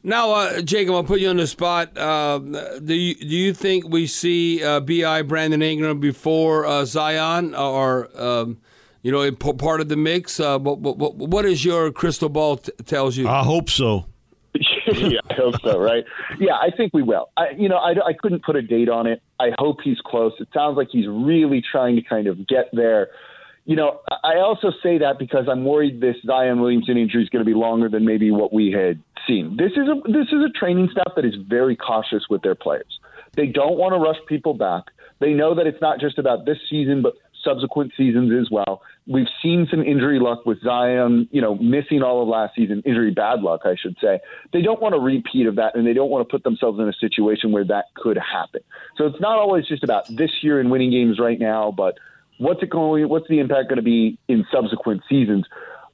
Now, 0.03 0.31
uh, 0.31 0.63
Jacob, 0.63 0.95
I'll 0.95 1.05
put 1.05 1.21
you 1.21 1.29
on 1.29 1.37
the 1.37 1.47
spot. 1.47 1.99
Uh, 1.99 2.39
do 2.83 2.95
you, 2.95 3.15
do 3.17 3.27
you 3.27 3.53
think 3.53 3.89
we 3.89 4.07
see 4.07 4.65
uh, 4.65 4.81
Bi 4.81 5.23
Brandon 5.23 5.61
Ingram 5.61 6.01
before 6.01 6.65
uh, 6.65 6.85
Zion, 6.87 7.55
or 7.55 8.09
um, 8.19 8.59
you 9.03 9.13
know, 9.13 9.31
part 9.33 9.81
of 9.81 9.89
the 9.89 9.97
mix? 9.97 10.41
Uh, 10.41 10.59
what, 10.59 10.79
what, 10.79 11.17
what 11.17 11.45
is 11.45 11.65
your 11.65 11.91
crystal 11.91 12.29
ball 12.29 12.59
t- 12.59 12.73
tells 12.87 13.17
you? 13.19 13.29
I 13.29 13.43
hope 13.43 13.69
so. 13.69 14.07
yeah, 15.11 15.21
I 15.30 15.35
hope 15.35 15.61
so. 15.62 15.78
Right? 15.78 16.04
Yeah, 16.38 16.54
I 16.54 16.71
think 16.76 16.95
we 16.95 17.02
will. 17.02 17.30
I, 17.37 17.50
you 17.57 17.68
know, 17.68 17.76
I, 17.76 17.92
I 17.92 18.12
couldn't 18.12 18.45
put 18.45 18.57
a 18.57 18.62
date 18.62 18.88
on 18.88 19.07
it. 19.07 19.23
I 19.38 19.50
hope 19.59 19.78
he's 19.83 19.99
close. 20.04 20.33
It 20.40 20.49
sounds 20.52 20.76
like 20.76 20.88
he's 20.90 21.07
really 21.09 21.62
trying 21.62 21.97
to 21.97 22.02
kind 22.02 22.26
of 22.26 22.47
get 22.47 22.71
there. 22.73 23.09
You 23.64 23.76
know, 23.76 24.00
I 24.25 24.37
also 24.37 24.73
say 24.83 24.99
that 24.99 25.18
because 25.18 25.47
I'm 25.50 25.64
worried 25.64 26.00
this 26.00 26.16
Zion 26.25 26.61
Williamson 26.61 26.97
injury 26.97 27.23
is 27.23 27.28
going 27.28 27.45
to 27.45 27.49
be 27.49 27.54
longer 27.54 27.88
than 27.88 28.04
maybe 28.04 28.30
what 28.30 28.52
we 28.52 28.73
had 28.73 29.02
seen. 29.26 29.57
This 29.59 29.73
is 29.73 29.88
a 29.88 30.11
this 30.11 30.28
is 30.28 30.42
a 30.45 30.59
training 30.59 30.88
staff 30.90 31.12
that 31.16 31.26
is 31.26 31.35
very 31.47 31.76
cautious 31.76 32.25
with 32.30 32.42
their 32.42 32.54
players. 32.54 32.99
They 33.37 33.47
don't 33.47 33.76
want 33.76 33.92
to 33.92 33.99
rush 33.99 34.16
people 34.26 34.54
back. 34.54 34.85
They 35.21 35.35
know 35.35 35.54
that 35.54 35.66
it's 35.66 35.80
not 35.83 36.00
just 36.00 36.18
about 36.18 36.47
this 36.47 36.59
season, 36.71 37.02
but 37.02 37.14
subsequent 37.45 37.92
seasons 37.97 38.33
as 38.40 38.50
well. 38.50 38.83
We've 39.11 39.27
seen 39.43 39.67
some 39.71 39.83
injury 39.83 40.21
luck 40.21 40.45
with 40.45 40.61
Zion, 40.62 41.29
you 41.33 41.41
know, 41.41 41.55
missing 41.57 42.03
all 42.03 42.23
of 42.23 42.29
last 42.29 42.55
season, 42.55 42.83
injury 42.85 43.11
bad 43.11 43.41
luck, 43.41 43.62
I 43.65 43.75
should 43.75 43.97
say. 44.03 44.21
They 44.53 44.61
don't 44.61 44.83
want 44.83 44.95
a 44.95 44.99
repeat 44.99 45.47
of 45.47 45.57
that, 45.57 45.75
and 45.75 45.87
they 45.87 45.95
don't 45.95 46.11
want 46.11 46.29
to 46.29 46.31
put 46.31 46.45
themselves 46.45 46.79
in 46.79 46.88
a 46.88 46.93
situation 46.93 47.50
where 47.50 47.65
that 47.65 47.87
could 47.95 48.19
happen. 48.19 48.61
So 48.97 49.07
it's 49.07 49.21
not 49.21 49.38
always 49.38 49.67
just 49.67 49.83
about 49.83 50.05
this 50.09 50.31
year 50.43 50.61
and 50.61 50.71
winning 50.71 50.91
games 50.91 51.19
right 51.19 51.41
now, 51.41 51.73
but 51.75 51.99
What's 52.38 52.62
it 52.62 52.71
going? 52.71 53.09
What's 53.09 53.29
the 53.29 53.41
impact 53.41 53.69
going 53.69 53.77
to 53.77 53.83
be 53.83 54.17
in 54.29 54.47
subsequent 54.53 55.03
seasons? 55.09 55.45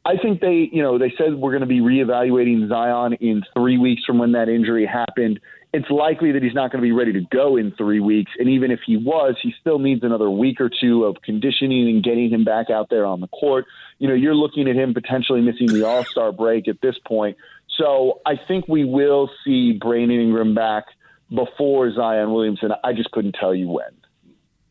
I 0.04 0.18
think 0.18 0.42
they, 0.42 0.68
you 0.71 0.83
know, 0.83 0.99
they 0.99 1.12
said 1.16 1.35
we're 1.35 1.52
going 1.52 1.62
to 1.62 1.66
be 1.66 1.80
reevaluating 1.80 2.68
Zion 2.68 3.14
in 3.14 3.42
three 3.54 3.78
weeks 3.78 4.04
from 4.04 4.18
when 4.18 4.33
that 4.33 4.50
injury 4.50 4.85
happened. 4.85 5.40
It's 5.75 5.90
likely 5.90 6.31
that 6.31 6.43
he's 6.45 6.54
not 6.54 6.71
going 6.71 6.81
to 6.81 6.87
be 6.87 6.93
ready 6.93 7.12
to 7.14 7.23
go 7.33 7.57
in 7.57 7.73
three 7.73 7.99
weeks. 7.99 8.31
And 8.38 8.49
even 8.49 8.71
if 8.71 8.78
he 8.87 8.97
was, 8.97 9.35
he 9.43 9.52
still 9.61 9.81
needs 9.81 10.04
another 10.04 10.31
week 10.31 10.61
or 10.61 10.71
two 10.71 11.04
of 11.04 11.16
conditioning 11.23 11.88
and 11.88 12.00
getting 12.00 12.31
him 12.31 12.45
back 12.45 12.71
out 12.71 12.90
there 12.90 13.04
on 13.04 13.21
the 13.21 13.26
court. 13.26 13.64
You 13.99 14.07
know, 14.07 14.14
you're 14.14 14.37
looking 14.37 14.69
at 14.69 14.76
him 14.76 14.95
potentially 14.95 15.40
missing 15.40 15.66
the 15.66 15.85
All 15.85 16.04
Star 16.04 16.31
break 16.31 16.69
at 16.69 16.81
this 16.81 16.95
point. 17.04 17.37
So 17.76 18.21
I 18.25 18.35
think 18.37 18.69
we 18.69 18.85
will 18.85 19.28
see 19.45 19.73
Brandon 19.73 20.21
Ingram 20.21 20.54
back 20.54 20.85
before 21.28 21.93
Zion 21.93 22.33
Williamson. 22.33 22.71
I 22.85 22.93
just 22.93 23.11
couldn't 23.11 23.35
tell 23.40 23.52
you 23.52 23.69
when. 23.69 23.90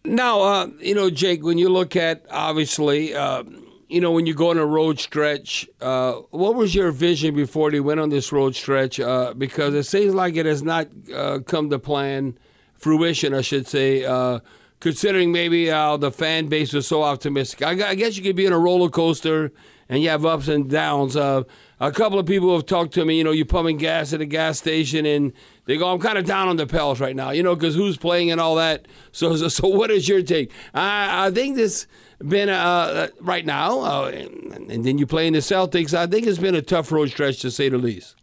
Now, 0.06 0.40
uh, 0.40 0.68
you 0.80 0.96
know, 0.96 1.10
Jake, 1.10 1.44
when 1.44 1.58
you 1.58 1.68
look 1.68 1.98
at 1.98 2.26
obviously, 2.32 3.14
uh, 3.14 3.44
you 3.90 4.02
know, 4.02 4.12
when 4.12 4.26
you 4.26 4.34
go 4.34 4.50
on 4.50 4.58
a 4.58 4.66
road 4.66 5.00
stretch, 5.00 5.68
uh, 5.82 6.14
what 6.32 6.56
was 6.56 6.74
your 6.74 6.92
vision 6.92 7.36
before 7.36 7.72
they 7.72 7.80
went 7.80 8.00
on 8.00 8.10
this 8.10 8.32
road 8.32 8.56
stretch? 8.56 9.00
Uh, 9.00 9.34
because 9.38 9.74
it 9.74 9.84
seems 9.84 10.14
like 10.14 10.36
it 10.36 10.46
has 10.46 10.64
not 10.64 10.88
uh, 11.14 11.40
come 11.40 11.70
to 11.70 11.80
plan, 11.80 12.38
fruition, 12.74 13.34
I 13.34 13.42
should 13.42 13.68
say. 13.68 14.04
Uh, 14.06 14.40
considering 14.80 15.32
maybe 15.32 15.68
how 15.68 15.98
the 15.98 16.12
fan 16.12 16.48
base 16.48 16.74
was 16.74 16.88
so 16.88 17.04
optimistic, 17.04 17.62
I, 17.62 17.90
I, 17.90 17.96
guess 17.96 18.18
you 18.18 18.24
could 18.24 18.36
be 18.36 18.46
in 18.46 18.54
a 18.54 18.60
roller 18.60 18.90
coaster 18.90 19.52
and 19.88 20.04
you 20.04 20.10
have 20.10 20.26
ups 20.26 20.48
and 20.48 20.70
downs. 20.70 21.16
A 21.88 21.92
couple 21.92 22.18
of 22.18 22.26
people 22.26 22.54
have 22.56 22.66
talked 22.66 22.94
to 22.94 23.06
me. 23.06 23.18
You 23.18 23.24
know, 23.24 23.32
you're 23.32 23.46
pumping 23.46 23.78
gas 23.78 24.14
at 24.14 24.22
a 24.22 24.26
gas 24.26 24.58
station 24.58 25.06
and 25.06 25.34
they 25.66 25.78
go, 25.78 25.92
I'm 25.92 26.00
kind 26.00 26.18
of 26.18 26.26
down 26.26 26.48
on 26.48 26.56
the 26.56 26.66
Pels 26.66 27.00
right 27.00 27.16
now, 27.16 27.32
you 27.32 27.44
know, 27.44 27.56
because 27.56 27.76
who's 27.76 27.98
playing 27.98 28.32
and 28.32 28.40
all 28.40 28.56
that. 28.56 28.88
So, 29.16 29.36
so, 29.36 29.48
so, 29.48 29.68
what 29.68 29.92
is 29.92 30.10
your 30.10 30.24
take? 30.24 30.52
I, 30.74 31.28
I 31.28 31.32
think 31.32 31.56
this 31.56 31.86
been 32.28 32.50
uh, 32.50 32.54
uh, 32.54 33.08
right 33.22 33.46
now, 33.46 33.82
uh, 33.82 34.08
and, 34.08 34.72
and 34.72 34.84
then 34.84 34.98
you 34.98 35.06
play 35.06 35.28
in 35.28 35.34
the 35.34 35.40
Celtics. 35.40 35.94
I 35.94 36.08
think 36.08 36.26
it's 36.26 36.40
been 36.40 36.56
a 36.56 36.64
tough 36.64 36.92
road 36.92 37.12
stretch 37.12 37.40
to 37.42 37.52
say 37.52 37.70
the 37.70 37.78
least. 37.78 38.16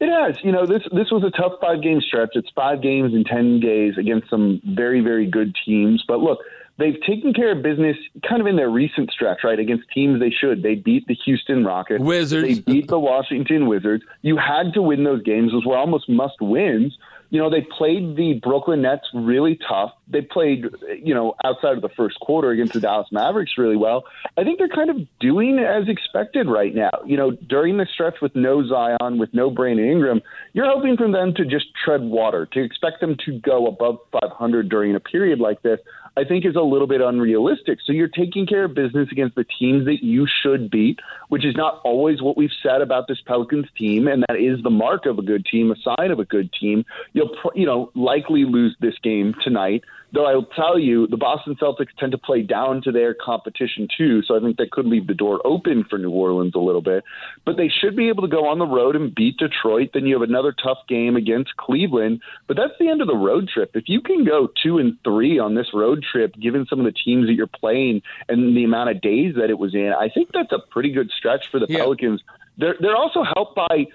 It 0.00 0.08
has. 0.08 0.36
You 0.42 0.50
know, 0.50 0.66
this 0.66 0.82
this 0.92 1.12
was 1.12 1.22
a 1.22 1.30
tough 1.30 1.60
five 1.60 1.80
game 1.80 2.00
stretch. 2.00 2.30
It's 2.32 2.48
five 2.56 2.82
games 2.82 3.14
in 3.14 3.22
ten 3.22 3.60
days 3.60 3.94
against 3.98 4.30
some 4.30 4.60
very 4.64 5.00
very 5.00 5.26
good 5.26 5.54
teams. 5.64 6.02
But 6.08 6.18
look, 6.18 6.40
they've 6.80 7.00
taken 7.06 7.32
care 7.32 7.52
of 7.52 7.62
business 7.62 7.96
kind 8.28 8.40
of 8.40 8.46
in 8.46 8.56
their 8.56 8.70
recent 8.70 9.10
stretch, 9.12 9.44
right? 9.44 9.58
Against 9.58 9.84
teams 9.94 10.18
they 10.18 10.30
should. 10.30 10.62
They 10.62 10.74
beat 10.74 11.06
the 11.06 11.14
Houston 11.26 11.64
Rockets. 11.64 12.02
Wizards. 12.02 12.48
They 12.48 12.54
beat 12.60 12.88
the 12.88 12.98
Washington 12.98 13.68
Wizards. 13.68 14.02
You 14.22 14.36
had 14.36 14.72
to 14.74 14.82
win 14.82 15.04
those 15.04 15.22
games. 15.22 15.52
Those 15.52 15.66
were 15.66 15.76
almost 15.76 16.08
must 16.08 16.40
wins. 16.40 16.96
You 17.32 17.38
know, 17.38 17.48
they 17.48 17.60
played 17.60 18.16
the 18.16 18.40
Brooklyn 18.42 18.82
Nets 18.82 19.06
really 19.14 19.56
tough. 19.68 19.92
They 20.08 20.20
played, 20.20 20.66
you 21.00 21.14
know, 21.14 21.36
outside 21.44 21.76
of 21.76 21.82
the 21.82 21.88
first 21.90 22.18
quarter 22.18 22.50
against 22.50 22.72
the 22.72 22.80
Dallas 22.80 23.06
Mavericks 23.12 23.52
really 23.56 23.76
well. 23.76 24.02
I 24.36 24.42
think 24.42 24.58
they're 24.58 24.68
kind 24.68 24.90
of 24.90 24.96
doing 25.20 25.60
as 25.60 25.88
expected 25.88 26.48
right 26.48 26.74
now. 26.74 26.90
You 27.06 27.16
know, 27.16 27.30
during 27.30 27.76
the 27.76 27.86
stretch 27.86 28.16
with 28.20 28.34
no 28.34 28.66
Zion, 28.66 29.18
with 29.18 29.32
no 29.32 29.48
Brandon 29.48 29.88
Ingram, 29.88 30.22
you're 30.54 30.66
hoping 30.66 30.96
for 30.96 31.08
them 31.08 31.32
to 31.34 31.44
just 31.44 31.66
tread 31.84 32.00
water, 32.00 32.46
to 32.46 32.60
expect 32.60 33.00
them 33.00 33.16
to 33.26 33.38
go 33.38 33.68
above 33.68 33.98
500 34.10 34.68
during 34.68 34.96
a 34.96 35.00
period 35.00 35.38
like 35.38 35.62
this. 35.62 35.78
I 36.16 36.24
think 36.24 36.44
is 36.44 36.56
a 36.56 36.60
little 36.60 36.86
bit 36.86 37.00
unrealistic. 37.00 37.78
So 37.84 37.92
you're 37.92 38.08
taking 38.08 38.46
care 38.46 38.64
of 38.64 38.74
business 38.74 39.08
against 39.12 39.36
the 39.36 39.44
teams 39.58 39.84
that 39.86 40.02
you 40.02 40.26
should 40.42 40.70
beat, 40.70 40.98
which 41.28 41.44
is 41.44 41.54
not 41.56 41.80
always 41.84 42.20
what 42.20 42.36
we've 42.36 42.50
said 42.62 42.82
about 42.82 43.08
this 43.08 43.20
Pelicans 43.24 43.68
team, 43.76 44.08
and 44.08 44.24
that 44.28 44.36
is 44.36 44.62
the 44.62 44.70
mark 44.70 45.06
of 45.06 45.18
a 45.18 45.22
good 45.22 45.46
team, 45.46 45.70
a 45.70 45.76
sign 45.76 46.10
of 46.10 46.18
a 46.18 46.24
good 46.24 46.52
team. 46.52 46.84
You'll 47.12 47.34
you 47.54 47.66
know 47.66 47.90
likely 47.94 48.44
lose 48.44 48.76
this 48.80 48.94
game 49.02 49.34
tonight. 49.42 49.84
Though 50.12 50.26
I'll 50.26 50.42
tell 50.56 50.78
you, 50.78 51.06
the 51.06 51.16
Boston 51.16 51.56
Celtics 51.60 51.94
tend 51.98 52.12
to 52.12 52.18
play 52.18 52.42
down 52.42 52.82
to 52.82 52.92
their 52.92 53.14
competition 53.14 53.86
too, 53.96 54.22
so 54.22 54.36
I 54.36 54.40
think 54.40 54.56
that 54.56 54.72
could 54.72 54.86
leave 54.86 55.06
the 55.06 55.14
door 55.14 55.40
open 55.44 55.84
for 55.88 55.98
New 55.98 56.10
Orleans 56.10 56.54
a 56.54 56.58
little 56.58 56.82
bit. 56.82 57.04
But 57.44 57.56
they 57.56 57.68
should 57.68 57.96
be 57.96 58.08
able 58.08 58.22
to 58.22 58.28
go 58.28 58.48
on 58.48 58.58
the 58.58 58.66
road 58.66 58.96
and 58.96 59.14
beat 59.14 59.36
Detroit. 59.36 59.90
Then 59.94 60.06
you 60.06 60.18
have 60.18 60.28
another 60.28 60.52
tough 60.52 60.78
game 60.88 61.14
against 61.14 61.56
Cleveland. 61.56 62.20
But 62.48 62.56
that's 62.56 62.74
the 62.80 62.88
end 62.88 63.00
of 63.00 63.06
the 63.06 63.16
road 63.16 63.48
trip. 63.48 63.70
If 63.74 63.84
you 63.86 64.00
can 64.00 64.24
go 64.24 64.48
two 64.62 64.78
and 64.78 64.98
three 65.04 65.38
on 65.38 65.54
this 65.54 65.68
road 65.72 66.04
trip, 66.10 66.34
given 66.34 66.66
some 66.68 66.80
of 66.80 66.84
the 66.84 66.92
teams 66.92 67.26
that 67.28 67.34
you're 67.34 67.46
playing 67.46 68.02
and 68.28 68.56
the 68.56 68.64
amount 68.64 68.90
of 68.90 69.00
days 69.00 69.34
that 69.36 69.50
it 69.50 69.58
was 69.58 69.74
in, 69.74 69.92
I 69.98 70.08
think 70.08 70.30
that's 70.32 70.52
a 70.52 70.58
pretty 70.70 70.90
good 70.90 71.10
stretch 71.16 71.46
for 71.50 71.60
the 71.60 71.66
yeah. 71.68 71.78
Pelicans. 71.78 72.20
They're 72.58 72.76
they're 72.80 72.96
also 72.96 73.22
helped 73.22 73.54
by 73.54 73.86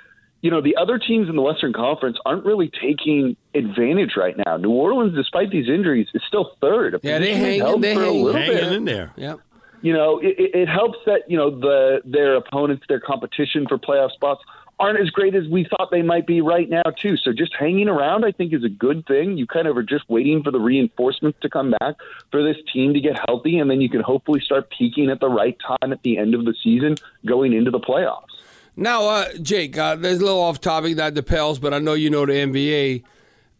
you 0.45 0.51
know, 0.51 0.61
the 0.61 0.75
other 0.75 0.99
teams 0.99 1.27
in 1.27 1.35
the 1.35 1.41
Western 1.41 1.73
Conference 1.73 2.17
aren't 2.23 2.45
really 2.45 2.69
taking 2.79 3.35
advantage 3.55 4.11
right 4.15 4.35
now. 4.45 4.57
New 4.57 4.69
Orleans, 4.69 5.15
despite 5.15 5.49
these 5.49 5.67
injuries, 5.67 6.07
is 6.13 6.21
still 6.27 6.51
third. 6.61 6.99
Yeah, 7.01 7.17
they 7.17 7.33
hang, 7.33 7.81
they 7.81 7.95
hang, 7.95 8.31
hanging 8.31 8.73
in 8.73 8.85
there. 8.85 9.11
Yeah. 9.15 9.37
You 9.81 9.93
know, 9.93 10.19
it, 10.19 10.35
it 10.37 10.69
helps 10.69 10.99
that 11.07 11.23
you 11.27 11.35
know 11.35 11.49
the 11.49 12.01
their 12.05 12.35
opponents, 12.35 12.85
their 12.87 12.99
competition 12.99 13.65
for 13.67 13.79
playoff 13.79 14.11
spots 14.11 14.43
aren't 14.79 14.99
as 14.99 15.09
great 15.09 15.33
as 15.33 15.47
we 15.47 15.65
thought 15.67 15.89
they 15.89 16.03
might 16.03 16.27
be 16.27 16.41
right 16.41 16.69
now 16.69 16.83
too. 17.01 17.17
So 17.17 17.33
just 17.33 17.55
hanging 17.57 17.89
around, 17.89 18.23
I 18.23 18.31
think, 18.31 18.53
is 18.53 18.63
a 18.63 18.69
good 18.69 19.07
thing. 19.07 19.39
You 19.39 19.47
kind 19.47 19.67
of 19.67 19.75
are 19.77 19.83
just 19.83 20.07
waiting 20.09 20.43
for 20.43 20.51
the 20.51 20.59
reinforcements 20.59 21.39
to 21.41 21.49
come 21.49 21.73
back 21.79 21.95
for 22.29 22.43
this 22.43 22.57
team 22.71 22.93
to 22.93 22.99
get 22.99 23.17
healthy, 23.27 23.57
and 23.57 23.67
then 23.67 23.81
you 23.81 23.89
can 23.89 24.01
hopefully 24.01 24.41
start 24.41 24.69
peaking 24.69 25.09
at 25.09 25.19
the 25.19 25.29
right 25.29 25.57
time 25.65 25.91
at 25.91 26.03
the 26.03 26.19
end 26.19 26.35
of 26.35 26.45
the 26.45 26.53
season, 26.61 26.97
going 27.25 27.53
into 27.53 27.71
the 27.71 27.79
playoffs. 27.79 28.34
Now, 28.77 29.07
uh, 29.07 29.33
Jake, 29.41 29.77
uh, 29.77 29.95
there's 29.95 30.19
a 30.19 30.25
little 30.25 30.41
off 30.41 30.59
topic 30.59 30.97
that 30.97 31.15
the 31.15 31.23
Pels, 31.23 31.59
but 31.59 31.73
I 31.73 31.79
know 31.79 31.93
you 31.93 32.09
know 32.09 32.25
the 32.25 32.33
NBA. 32.33 33.03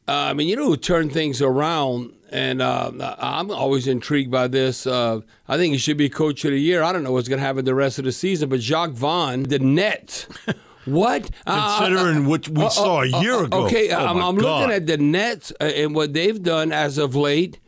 Uh, 0.08 0.12
I 0.12 0.34
mean, 0.34 0.48
you 0.48 0.56
know 0.56 0.66
who 0.66 0.78
turned 0.78 1.14
things 1.14 1.42
around, 1.42 2.12
and 2.32 2.62
uh, 2.62 2.92
I'm 3.18 3.50
always 3.50 3.88
intrigued 3.88 4.30
by 4.30 4.48
this. 4.48 4.86
Uh, 4.86 5.22
I 5.48 5.58
think 5.58 5.72
he 5.72 5.78
should 5.78 5.98
be 5.98 6.10
coach 6.10 6.44
of 6.46 6.52
the 6.52 6.60
year. 6.60 6.84
I 6.84 6.92
don't 6.92 7.04
know 7.04 7.12
what's 7.12 7.28
going 7.30 7.40
to 7.40 7.46
happen 7.46 7.66
the 7.66 7.74
rest 7.74 7.98
of 7.98 8.06
the 8.06 8.12
season, 8.12 8.50
but 8.50 8.60
Jacque 8.60 8.92
Vaughn, 8.92 9.44
the 9.44 9.60
net. 9.60 10.28
What? 10.86 11.32
Uh, 11.48 11.80
Considering 11.80 12.28
what 12.28 12.48
we 12.48 12.70
saw 12.70 13.02
a 13.02 13.08
year 13.08 13.44
ago. 13.44 13.66
Okay, 13.66 13.92
oh 13.92 14.06
I'm, 14.06 14.22
I'm 14.22 14.36
looking 14.36 14.72
at 14.72 14.86
the 14.86 14.98
Nets 14.98 15.52
and 15.60 15.96
what 15.96 16.14
they've 16.14 16.42
done 16.42 16.72
as 16.72 17.00
of 17.00 17.16
late. 17.16 17.60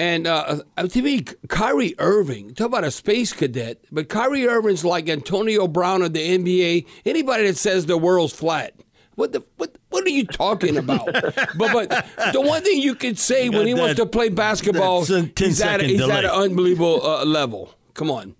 And 0.00 0.26
uh, 0.26 0.62
uh, 0.78 0.86
to 0.86 1.02
me, 1.02 1.26
Kyrie 1.48 1.94
Irving, 1.98 2.54
talk 2.54 2.68
about 2.68 2.84
a 2.84 2.90
space 2.90 3.34
cadet, 3.34 3.84
but 3.92 4.08
Kyrie 4.08 4.48
Irving's 4.48 4.82
like 4.82 5.10
Antonio 5.10 5.68
Brown 5.68 6.00
of 6.00 6.14
the 6.14 6.38
NBA. 6.38 6.86
Anybody 7.04 7.46
that 7.48 7.58
says 7.58 7.84
the 7.84 7.98
world's 7.98 8.32
flat, 8.32 8.72
what 9.16 9.32
the 9.32 9.44
what 9.58 9.76
what 9.90 10.06
are 10.06 10.08
you 10.08 10.24
talking 10.24 10.78
about? 10.78 11.04
but 11.12 11.54
but 11.58 12.06
the 12.32 12.40
one 12.40 12.62
thing 12.62 12.80
you 12.80 12.94
can 12.94 13.14
say 13.14 13.44
you 13.44 13.52
when 13.52 13.66
he 13.66 13.74
that, 13.74 13.78
wants 13.78 13.96
to 13.96 14.06
play 14.06 14.30
basketball, 14.30 15.04
he's 15.04 15.60
at, 15.60 15.82
he's 15.82 16.00
at 16.00 16.24
an 16.24 16.30
unbelievable 16.30 17.04
uh, 17.04 17.26
level. 17.26 17.74
Come 17.92 18.10
on. 18.10 18.34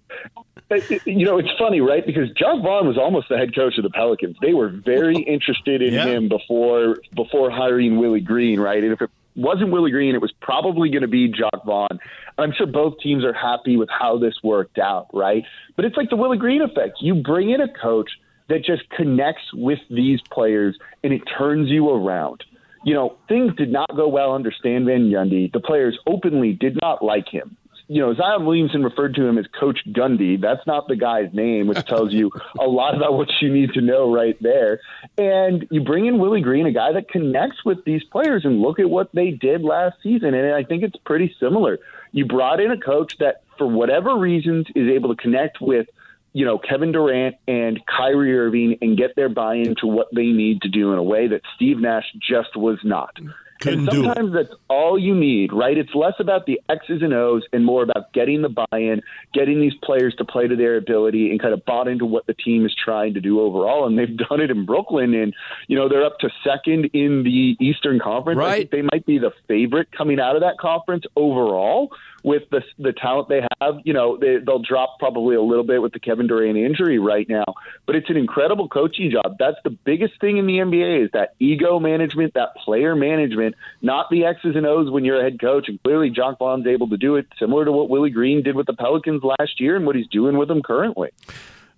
You 1.05 1.26
know, 1.26 1.37
it's 1.37 1.50
funny, 1.59 1.83
right? 1.83 2.07
Because 2.07 2.31
Jacque 2.38 2.62
Vaughn 2.62 2.87
was 2.87 2.97
almost 2.97 3.29
the 3.29 3.37
head 3.37 3.55
coach 3.55 3.76
of 3.76 3.83
the 3.83 3.90
Pelicans. 3.90 4.37
They 4.40 4.55
were 4.55 4.69
very 4.69 5.17
interested 5.26 5.83
in 5.83 5.93
yeah. 5.93 6.07
him 6.07 6.31
before 6.31 6.97
before 7.14 7.50
hiring 7.50 7.99
Willie 7.99 8.21
Green, 8.21 8.59
right? 8.59 8.83
And 8.83 8.95
if 8.95 9.02
it 9.02 9.11
wasn't 9.37 9.71
Willie 9.71 9.91
Green, 9.91 10.15
it 10.15 10.21
was 10.21 10.33
probably 10.41 10.91
going 10.91 11.03
to 11.03 11.09
be 11.09 11.29
Jacque 11.29 11.65
Vaughn. 11.65 11.99
I'm 12.39 12.53
sure 12.57 12.67
both 12.67 12.99
teams 13.03 13.25
are 13.25 13.33
happy 13.33 13.77
with 13.77 13.89
how 13.89 14.19
this 14.19 14.35
worked 14.43 14.79
out, 14.79 15.09
right? 15.13 15.45
But 15.77 15.85
it's 15.85 15.97
like 15.97 16.11
the 16.11 16.17
Willie 16.17 16.39
Green 16.39 16.63
effect. 16.63 16.99
You 17.01 17.15
bring 17.15 17.51
in 17.51 17.61
a 17.61 17.69
coach 17.81 18.11
that 18.49 18.65
just 18.65 18.89
connects 18.91 19.45
with 19.53 19.79
these 19.89 20.21
players 20.33 20.77
and 21.05 21.13
it 21.13 21.23
turns 21.39 21.69
you 21.69 21.89
around. 21.89 22.45
You 22.85 22.95
know, 22.95 23.17
things 23.29 23.55
did 23.57 23.71
not 23.71 23.95
go 23.95 24.09
well 24.09 24.33
under 24.33 24.51
Stan 24.51 24.87
Van 24.87 25.11
Gundy. 25.11 25.53
The 25.53 25.61
players 25.61 25.99
openly 26.07 26.53
did 26.53 26.79
not 26.81 27.05
like 27.05 27.29
him 27.29 27.57
you 27.91 28.01
know, 28.01 28.15
Zion 28.15 28.47
Williamson 28.47 28.85
referred 28.85 29.17
to 29.17 29.27
him 29.27 29.37
as 29.37 29.47
Coach 29.49 29.81
Gundy. 29.89 30.41
That's 30.41 30.65
not 30.65 30.87
the 30.87 30.95
guy's 30.95 31.35
name, 31.35 31.67
which 31.67 31.85
tells 31.87 32.13
you 32.13 32.31
a 32.57 32.65
lot 32.65 32.95
about 32.95 33.15
what 33.15 33.29
you 33.41 33.53
need 33.53 33.73
to 33.73 33.81
know 33.81 34.15
right 34.15 34.41
there. 34.41 34.79
And 35.19 35.67
you 35.73 35.83
bring 35.83 36.07
in 36.07 36.21
Willie 36.21 36.41
Green, 36.41 36.67
a 36.67 36.73
guy 36.73 36.93
that 36.93 37.09
connects 37.09 37.65
with 37.65 37.85
these 37.85 38.05
players, 38.05 38.45
and 38.45 38.63
look 38.63 38.79
at 38.79 38.89
what 38.89 39.13
they 39.13 39.33
did 39.33 39.63
last 39.63 39.97
season. 40.05 40.35
And 40.35 40.55
I 40.55 40.63
think 40.63 40.85
it's 40.85 40.95
pretty 41.05 41.35
similar. 41.41 41.81
You 42.13 42.27
brought 42.27 42.61
in 42.61 42.71
a 42.71 42.79
coach 42.79 43.19
that, 43.19 43.43
for 43.59 43.67
whatever 43.67 44.17
reasons, 44.17 44.69
is 44.77 44.89
able 44.89 45.13
to 45.13 45.21
connect 45.21 45.61
with 45.61 45.89
you 46.33 46.45
know, 46.45 46.59
Kevin 46.59 46.93
Durant 46.93 47.35
and 47.49 47.81
Kyrie 47.87 48.39
Irving 48.39 48.79
and 48.83 48.97
get 48.97 49.17
their 49.17 49.29
buy 49.29 49.57
in 49.57 49.75
to 49.81 49.89
what 49.89 50.07
they 50.15 50.27
need 50.27 50.63
to 50.63 50.69
do 50.69 50.93
in 50.93 50.99
a 50.99 51.03
way 51.03 51.27
that 51.27 51.41
Steve 51.57 51.79
Nash 51.79 52.05
just 52.21 52.57
was 52.57 52.79
not. 52.85 53.17
Couldn't 53.61 53.88
and 53.88 54.07
sometimes 54.07 54.33
that's 54.33 54.55
all 54.69 54.99
you 54.99 55.14
need, 55.14 55.52
right? 55.52 55.76
It's 55.76 55.95
less 55.95 56.14
about 56.19 56.47
the 56.47 56.61
X's 56.69 57.02
and 57.02 57.12
O's 57.12 57.43
and 57.52 57.64
more 57.64 57.83
about 57.83 58.12
getting 58.14 58.40
the 58.40 58.49
buy-in, 58.49 59.02
getting 59.35 59.61
these 59.61 59.75
players 59.83 60.14
to 60.17 60.25
play 60.25 60.49
to 60.49 60.57
their 60.57 60.76
ability, 60.76 61.31
and 61.31 61.40
kind 61.40 61.52
of 61.52 61.64
bought 61.67 61.87
into 61.87 62.07
what 62.07 62.26
the 62.26 62.35
team 62.35 62.64
is 62.64 62.75
trying 62.75 63.14
to 63.14 63.21
do 63.21 63.40
overall. 63.40 63.87
And 63.87 63.99
they've 63.99 64.17
done 64.29 64.40
it 64.40 64.50
in 64.50 64.64
Brooklyn, 64.64 65.14
and 65.14 65.35
you 65.69 65.76
know 65.76 65.88
they're 65.88 66.05
up 66.05 66.19
to 66.21 66.31
second 66.43 66.87
in 66.95 67.23
the 67.23 67.57
Eastern 67.61 67.99
Conference. 67.99 68.38
Right. 68.38 68.50
I 68.50 68.57
think 68.57 68.71
they 68.71 68.83
might 68.83 69.05
be 69.05 69.19
the 69.19 69.33
favorite 69.47 69.88
coming 69.93 70.19
out 70.19 70.37
of 70.37 70.43
that 70.43 70.59
conference 70.59 71.05
overall, 71.14 71.90
with 72.23 72.43
the 72.50 72.62
the 72.79 72.93
talent 72.93 73.29
they 73.29 73.43
have. 73.61 73.77
You 73.85 73.93
know, 73.93 74.17
they, 74.17 74.39
they'll 74.39 74.62
drop 74.62 74.99
probably 74.99 75.37
a 75.37 75.43
little 75.43 75.65
bit 75.65 75.83
with 75.83 75.93
the 75.93 76.00
Kevin 76.00 76.27
Durant 76.27 76.57
injury 76.57 76.99
right 76.99 77.29
now, 77.29 77.45
but 77.87 77.97
it's 77.97 78.11
an 78.11 78.17
incredible 78.17 78.69
coaching 78.69 79.11
job. 79.11 79.37
That's 79.39 79.57
the 79.65 79.71
biggest 79.71 80.21
thing 80.21 80.37
in 80.37 80.47
the 80.47 80.59
NBA 80.59 81.05
is 81.05 81.11
that 81.12 81.35
ego 81.39 81.79
management, 81.79 82.35
that 82.35 82.55
player 82.57 82.95
management, 82.95 83.55
not 83.83 84.11
the 84.11 84.25
X's 84.25 84.57
and 84.57 84.67
O's 84.67 84.91
when 84.91 85.05
you're 85.05 85.21
a 85.21 85.23
head 85.23 85.41
coach. 85.41 85.69
And 85.69 85.83
clearly, 85.83 86.11
Jacque 86.11 86.39
Vaughn's 86.39 86.67
able 86.67 86.89
to 86.91 86.97
do 86.97 87.17
it, 87.17 87.27
similar 87.39 87.65
to 87.65 87.73
what 87.73 87.89
Willie 87.89 88.11
Green 88.11 88.43
did 88.43 88.57
with 88.57 88.67
the 88.67 88.75
Pelicans 88.75 89.23
last 89.23 89.61
year 89.61 89.77
and 89.77 89.87
what 89.87 89.97
he's 89.97 90.09
doing 90.09 90.37
with 90.37 90.49
them 90.49 90.62
currently. 90.62 91.11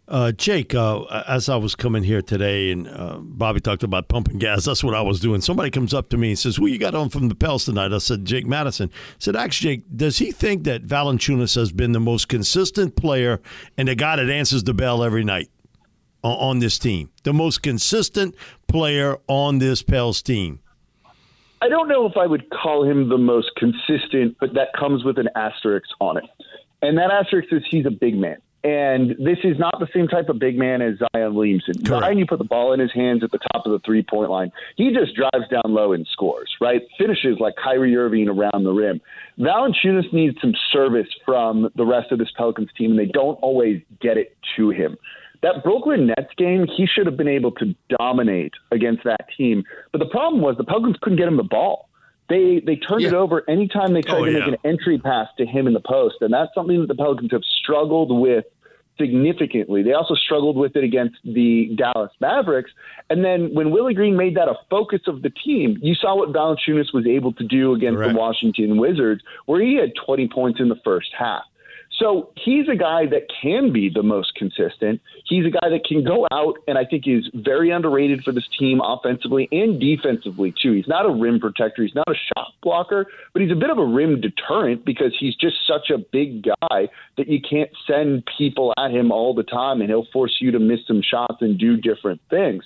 Uh, 0.09 0.33
Jake, 0.33 0.75
uh, 0.75 1.05
as 1.29 1.49
I 1.49 1.57
was 1.57 1.77
coming 1.77 2.03
here 2.03 2.23
today, 2.23 2.73
and 2.73 2.89
uh, 2.89 3.19
Bobby 3.21 3.61
talked 3.61 3.85
about 3.85 4.09
pumping 4.09 4.39
gas. 4.39 4.65
That's 4.65 4.83
what 4.83 4.95
I 4.95 5.01
was 5.01 5.21
doing. 5.21 5.41
Somebody 5.41 5.71
comes 5.71 5.95
up 5.95 6.09
to 6.11 6.17
me 6.17 6.31
and 6.31 6.39
says, 6.39 6.59
"Well, 6.59 6.69
you 6.69 6.79
got 6.79 6.95
on 6.95 7.09
from 7.09 7.29
the 7.29 7.37
Pels 7.37 7.65
tonight." 7.65 7.93
I 7.93 7.99
said, 7.99 8.25
"Jake 8.25 8.45
Madison." 8.45 8.91
I 8.93 9.15
said, 9.21 9.37
"Actually, 9.37 9.77
Jake, 9.77 9.85
does 9.95 10.19
he 10.19 10.33
think 10.33 10.65
that 10.65 10.83
Valanciunas 10.85 11.55
has 11.55 11.71
been 11.71 11.93
the 11.93 12.01
most 12.01 12.29
consistent 12.29 12.97
player 12.97 13.41
and 13.79 13.87
the 13.87 13.95
guy 13.95 14.17
that 14.17 14.29
answers 14.29 14.65
the 14.65 14.75
bell 14.75 15.05
every 15.05 15.23
night 15.23 15.51
on 16.23 16.59
this 16.59 16.79
team? 16.81 17.11
The 17.23 17.33
most 17.33 17.63
consistent 17.63 18.35
player 18.67 19.19
on 19.29 19.59
this 19.59 19.83
Pels 19.83 20.21
team?" 20.21 20.59
I 21.63 21.69
don't 21.69 21.87
know 21.87 22.07
if 22.07 22.17
I 22.17 22.27
would 22.27 22.51
call 22.51 22.83
him 22.85 23.09
the 23.09 23.19
most 23.19 23.53
consistent, 23.57 24.37
but 24.41 24.55
that 24.55 24.73
comes 24.77 25.05
with 25.05 25.17
an 25.19 25.29
asterisk 25.37 25.89
on 26.01 26.17
it. 26.17 26.25
And 26.83 26.99
that 26.99 27.13
asterisk 27.13 27.53
is 27.53 27.63
he's 27.71 27.87
a 27.87 27.91
big 27.91 28.17
man. 28.17 28.39
And 28.65 29.11
this 29.19 29.39
is 29.43 29.59
not 29.59 29.81
the 29.81 29.89
same 29.93 30.07
type 30.07 30.29
of 30.29 30.39
big 30.39 30.57
man 30.57 30.83
as 30.83 30.95
Zion 30.99 31.35
Williamson. 31.35 31.75
Correct. 31.85 32.05
Zion, 32.05 32.19
you 32.19 32.27
put 32.27 32.39
the 32.39 32.45
ball 32.45 32.73
in 32.73 32.79
his 32.79 32.93
hands 32.93 33.25
at 33.25 33.33
the 33.33 33.41
top 33.53 33.67
of 33.67 33.73
the 33.73 33.81
three 33.85 34.05
point 34.05 34.31
line. 34.31 34.53
He 34.77 34.93
just 34.95 35.17
drives 35.17 35.49
down 35.51 35.63
low 35.67 35.93
and 35.93 36.07
scores, 36.13 36.49
right? 36.61 36.81
Finishes 36.97 37.39
like 37.41 37.55
Kyrie 37.63 37.97
Irving 37.97 38.29
around 38.29 38.63
the 38.63 38.71
rim. 38.71 39.01
Valanciunas 39.39 40.13
needs 40.13 40.37
some 40.41 40.55
service 40.73 41.09
from 41.27 41.71
the 41.75 41.85
rest 41.85 42.13
of 42.13 42.21
this 42.21 42.31
Pelicans 42.37 42.71
team, 42.79 42.91
and 42.93 43.01
they 43.01 43.11
don't 43.13 43.35
always 43.43 43.83
get 44.01 44.17
it 44.17 44.37
to 44.57 44.71
him. 44.71 44.97
That 45.43 45.65
Brooklyn 45.65 46.07
Nets 46.07 46.33
game, 46.39 46.67
he 46.77 46.87
should 46.87 47.07
have 47.07 47.17
been 47.17 47.27
able 47.27 47.51
to 47.53 47.75
dominate 47.99 48.53
against 48.71 49.03
that 49.03 49.27
team. 49.37 49.65
But 49.91 49.99
the 49.99 50.07
problem 50.07 50.41
was 50.41 50.57
the 50.57 50.63
Pelicans 50.63 50.97
couldn't 51.03 51.19
get 51.19 51.27
him 51.27 51.37
the 51.37 51.43
ball. 51.43 51.89
They 52.29 52.63
they 52.65 52.77
turned 52.77 53.03
yeah. 53.03 53.09
it 53.09 53.15
over 53.15 53.43
anytime 53.51 53.93
they 53.93 54.03
tried 54.03 54.19
oh, 54.19 54.25
to 54.25 54.33
yeah. 54.33 54.39
make 54.39 54.49
an 54.49 54.57
entry 54.65 54.99
pass 54.99 55.27
to 55.39 55.45
him 55.45 55.67
in 55.67 55.73
the 55.73 55.81
post, 55.81 56.17
and 56.21 56.33
that's 56.33 56.55
something 56.55 56.81
that 56.81 56.87
the 56.87 56.95
Pelicans 56.95 57.33
have 57.33 57.43
struggled 57.63 58.11
with 58.21 58.45
significantly. 59.03 59.83
They 59.83 59.93
also 59.93 60.15
struggled 60.15 60.57
with 60.57 60.77
it 60.77 60.85
against 60.85 61.17
the 61.25 61.71
Dallas 61.77 62.13
Mavericks. 62.21 62.71
And 63.11 63.25
then 63.25 63.53
when 63.53 63.71
Willie 63.71 63.95
Green 63.95 64.17
made 64.17 64.37
that 64.37 64.49
a 64.49 64.55
focus 64.71 65.01
of 65.07 65.23
the 65.23 65.31
team, 65.31 65.79
you 65.83 65.95
saw 65.95 66.17
what 66.17 66.33
Valanciunas 66.33 66.95
was 66.95 67.07
able 67.07 67.33
to 67.35 67.45
do 67.45 67.75
against 67.75 68.01
the 68.01 68.15
Washington 68.15 68.79
Wizards, 68.79 69.23
where 69.47 69.61
he 69.61 69.77
had 69.77 69.93
20 70.07 70.29
points 70.29 70.61
in 70.61 70.69
the 70.69 70.81
first 70.85 71.09
half. 71.19 71.43
So 71.99 72.33
he's 72.37 72.69
a 72.69 72.77
guy 72.77 73.07
that 73.07 73.27
can 73.43 73.73
be 73.73 73.91
the 73.93 74.03
most 74.03 74.35
consistent. 74.35 75.01
He's 75.27 75.45
a 75.45 75.51
guy 75.51 75.69
that 75.69 75.85
can 75.87 76.03
go 76.05 76.27
out 76.33 76.55
and 76.67 76.79
I 76.79 76.85
think 76.85 77.05
is 77.07 77.29
very 77.35 77.71
underrated 77.71 78.25
for 78.25 78.33
this 78.33 78.49
team 78.59 78.81
offensively 78.83 79.49
and 79.53 79.79
defensively 79.79 80.55
too. 80.61 80.73
He's 80.73 80.89
not 80.89 81.05
a 81.05 81.11
rim 81.11 81.39
protector, 81.39 81.83
he's 81.83 81.95
not 81.95 82.09
a 82.09 82.15
shot 82.15 82.53
blocker, 82.63 83.07
but 83.33 83.43
he's 83.43 83.53
a 83.53 83.57
bit 83.57 83.71
of 83.71 83.79
a 83.79 83.85
rim 83.85 84.21
deterrent 84.21 84.85
because 84.85 85.15
he's 85.19 85.37
just 85.37 85.57
such 85.67 85.91
a 85.91 85.99
big 85.99 86.45
guy 86.45 86.89
that 87.19 87.29
you 87.29 87.41
can't 87.41 87.71
send 87.87 88.25
people 88.39 88.73
at 88.79 88.91
him 88.91 89.13
all 89.13 89.35
the 89.35 89.43
time 89.43 89.81
and 89.81 89.91
he'll 89.91 90.09
force 90.13 90.39
you 90.41 90.51
to 90.51 90.59
miss 90.59 90.81
some 90.87 91.03
shots 91.03 91.43
and 91.43 91.59
do 91.59 91.77
different 91.77 92.21
things 92.31 92.65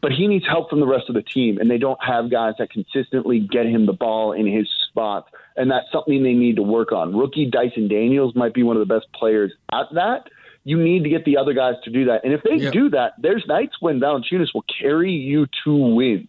but 0.00 0.12
he 0.12 0.26
needs 0.26 0.46
help 0.46 0.70
from 0.70 0.80
the 0.80 0.86
rest 0.86 1.08
of 1.08 1.14
the 1.14 1.22
team, 1.22 1.58
and 1.58 1.70
they 1.70 1.78
don't 1.78 1.98
have 2.02 2.30
guys 2.30 2.54
that 2.58 2.70
consistently 2.70 3.40
get 3.40 3.66
him 3.66 3.86
the 3.86 3.92
ball 3.92 4.32
in 4.32 4.46
his 4.46 4.68
spots, 4.88 5.30
and 5.56 5.70
that's 5.70 5.86
something 5.92 6.22
they 6.22 6.34
need 6.34 6.56
to 6.56 6.62
work 6.62 6.92
on. 6.92 7.16
Rookie 7.16 7.50
Dyson 7.50 7.88
Daniels 7.88 8.34
might 8.34 8.54
be 8.54 8.62
one 8.62 8.76
of 8.76 8.86
the 8.86 8.94
best 8.94 9.06
players 9.12 9.52
at 9.72 9.86
that. 9.94 10.28
You 10.64 10.82
need 10.82 11.02
to 11.04 11.08
get 11.08 11.24
the 11.24 11.36
other 11.36 11.54
guys 11.54 11.74
to 11.84 11.90
do 11.90 12.04
that, 12.06 12.24
and 12.24 12.32
if 12.32 12.42
they 12.42 12.56
yep. 12.56 12.72
do 12.72 12.90
that, 12.90 13.12
there's 13.18 13.44
nights 13.48 13.76
when 13.80 14.00
Valanciunas 14.00 14.54
will 14.54 14.64
carry 14.80 15.12
you 15.12 15.46
to 15.64 15.74
wins. 15.74 16.28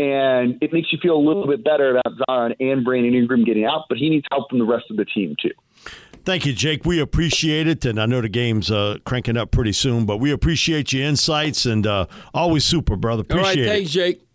And 0.00 0.58
it 0.62 0.72
makes 0.72 0.92
you 0.92 0.98
feel 1.02 1.16
a 1.16 1.18
little 1.18 1.46
bit 1.48 1.64
better 1.64 1.90
about 1.98 2.18
Zion 2.30 2.54
and 2.60 2.84
Brandon 2.84 3.14
Ingram 3.14 3.44
getting 3.44 3.64
out, 3.64 3.86
but 3.88 3.98
he 3.98 4.08
needs 4.08 4.26
help 4.30 4.48
from 4.48 4.60
the 4.60 4.64
rest 4.64 4.84
of 4.90 4.96
the 4.96 5.04
team 5.04 5.34
too. 5.42 5.50
Thank 6.28 6.44
you, 6.44 6.52
Jake. 6.52 6.84
We 6.84 7.00
appreciate 7.00 7.66
it, 7.66 7.86
and 7.86 7.98
I 7.98 8.04
know 8.04 8.20
the 8.20 8.28
game's 8.28 8.70
uh, 8.70 8.98
cranking 9.06 9.38
up 9.38 9.50
pretty 9.50 9.72
soon, 9.72 10.04
but 10.04 10.18
we 10.18 10.30
appreciate 10.30 10.92
your 10.92 11.06
insights 11.06 11.64
and 11.64 11.86
uh, 11.86 12.04
always 12.34 12.64
super, 12.64 12.96
brother. 12.96 13.22
Appreciate 13.22 13.44
all 13.44 13.48
right, 13.48 13.58
it. 13.60 13.66
Thanks, 13.66 13.90
Jake. 13.90 14.28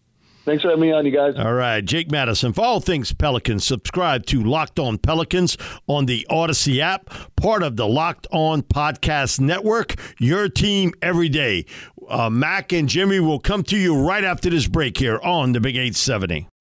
Thanks 0.44 0.64
for 0.64 0.70
having 0.70 0.82
me 0.82 0.92
on, 0.92 1.06
you 1.06 1.12
guys. 1.12 1.36
All 1.38 1.54
right, 1.54 1.86
Jake 1.86 2.10
Madison. 2.10 2.52
For 2.52 2.66
all 2.66 2.80
things 2.80 3.14
Pelicans, 3.14 3.64
subscribe 3.64 4.26
to 4.26 4.44
Locked 4.44 4.80
On 4.80 4.98
Pelicans 4.98 5.56
on 5.86 6.08
the 6.08 6.26
Odyssey 6.32 6.82
app, 6.82 7.12
part 7.36 7.62
of 7.62 7.76
the 7.76 7.88
Locked 7.88 8.26
On 8.32 8.64
Podcast 8.64 9.40
Network. 9.40 9.94
Your 10.18 10.50
team 10.50 10.94
every 11.00 11.30
day. 11.30 11.68
Uh, 12.10 12.28
Mac 12.28 12.74
and 12.74 12.90
Jimmy 12.90 13.20
will 13.20 13.40
come 13.40 13.62
to 13.66 13.78
you 13.78 13.96
right 13.96 14.24
after 14.24 14.50
this 14.50 14.68
break 14.68 14.98
here 14.98 15.20
on 15.22 15.52
the 15.52 15.60
Big 15.60 15.76
870. 15.76 16.48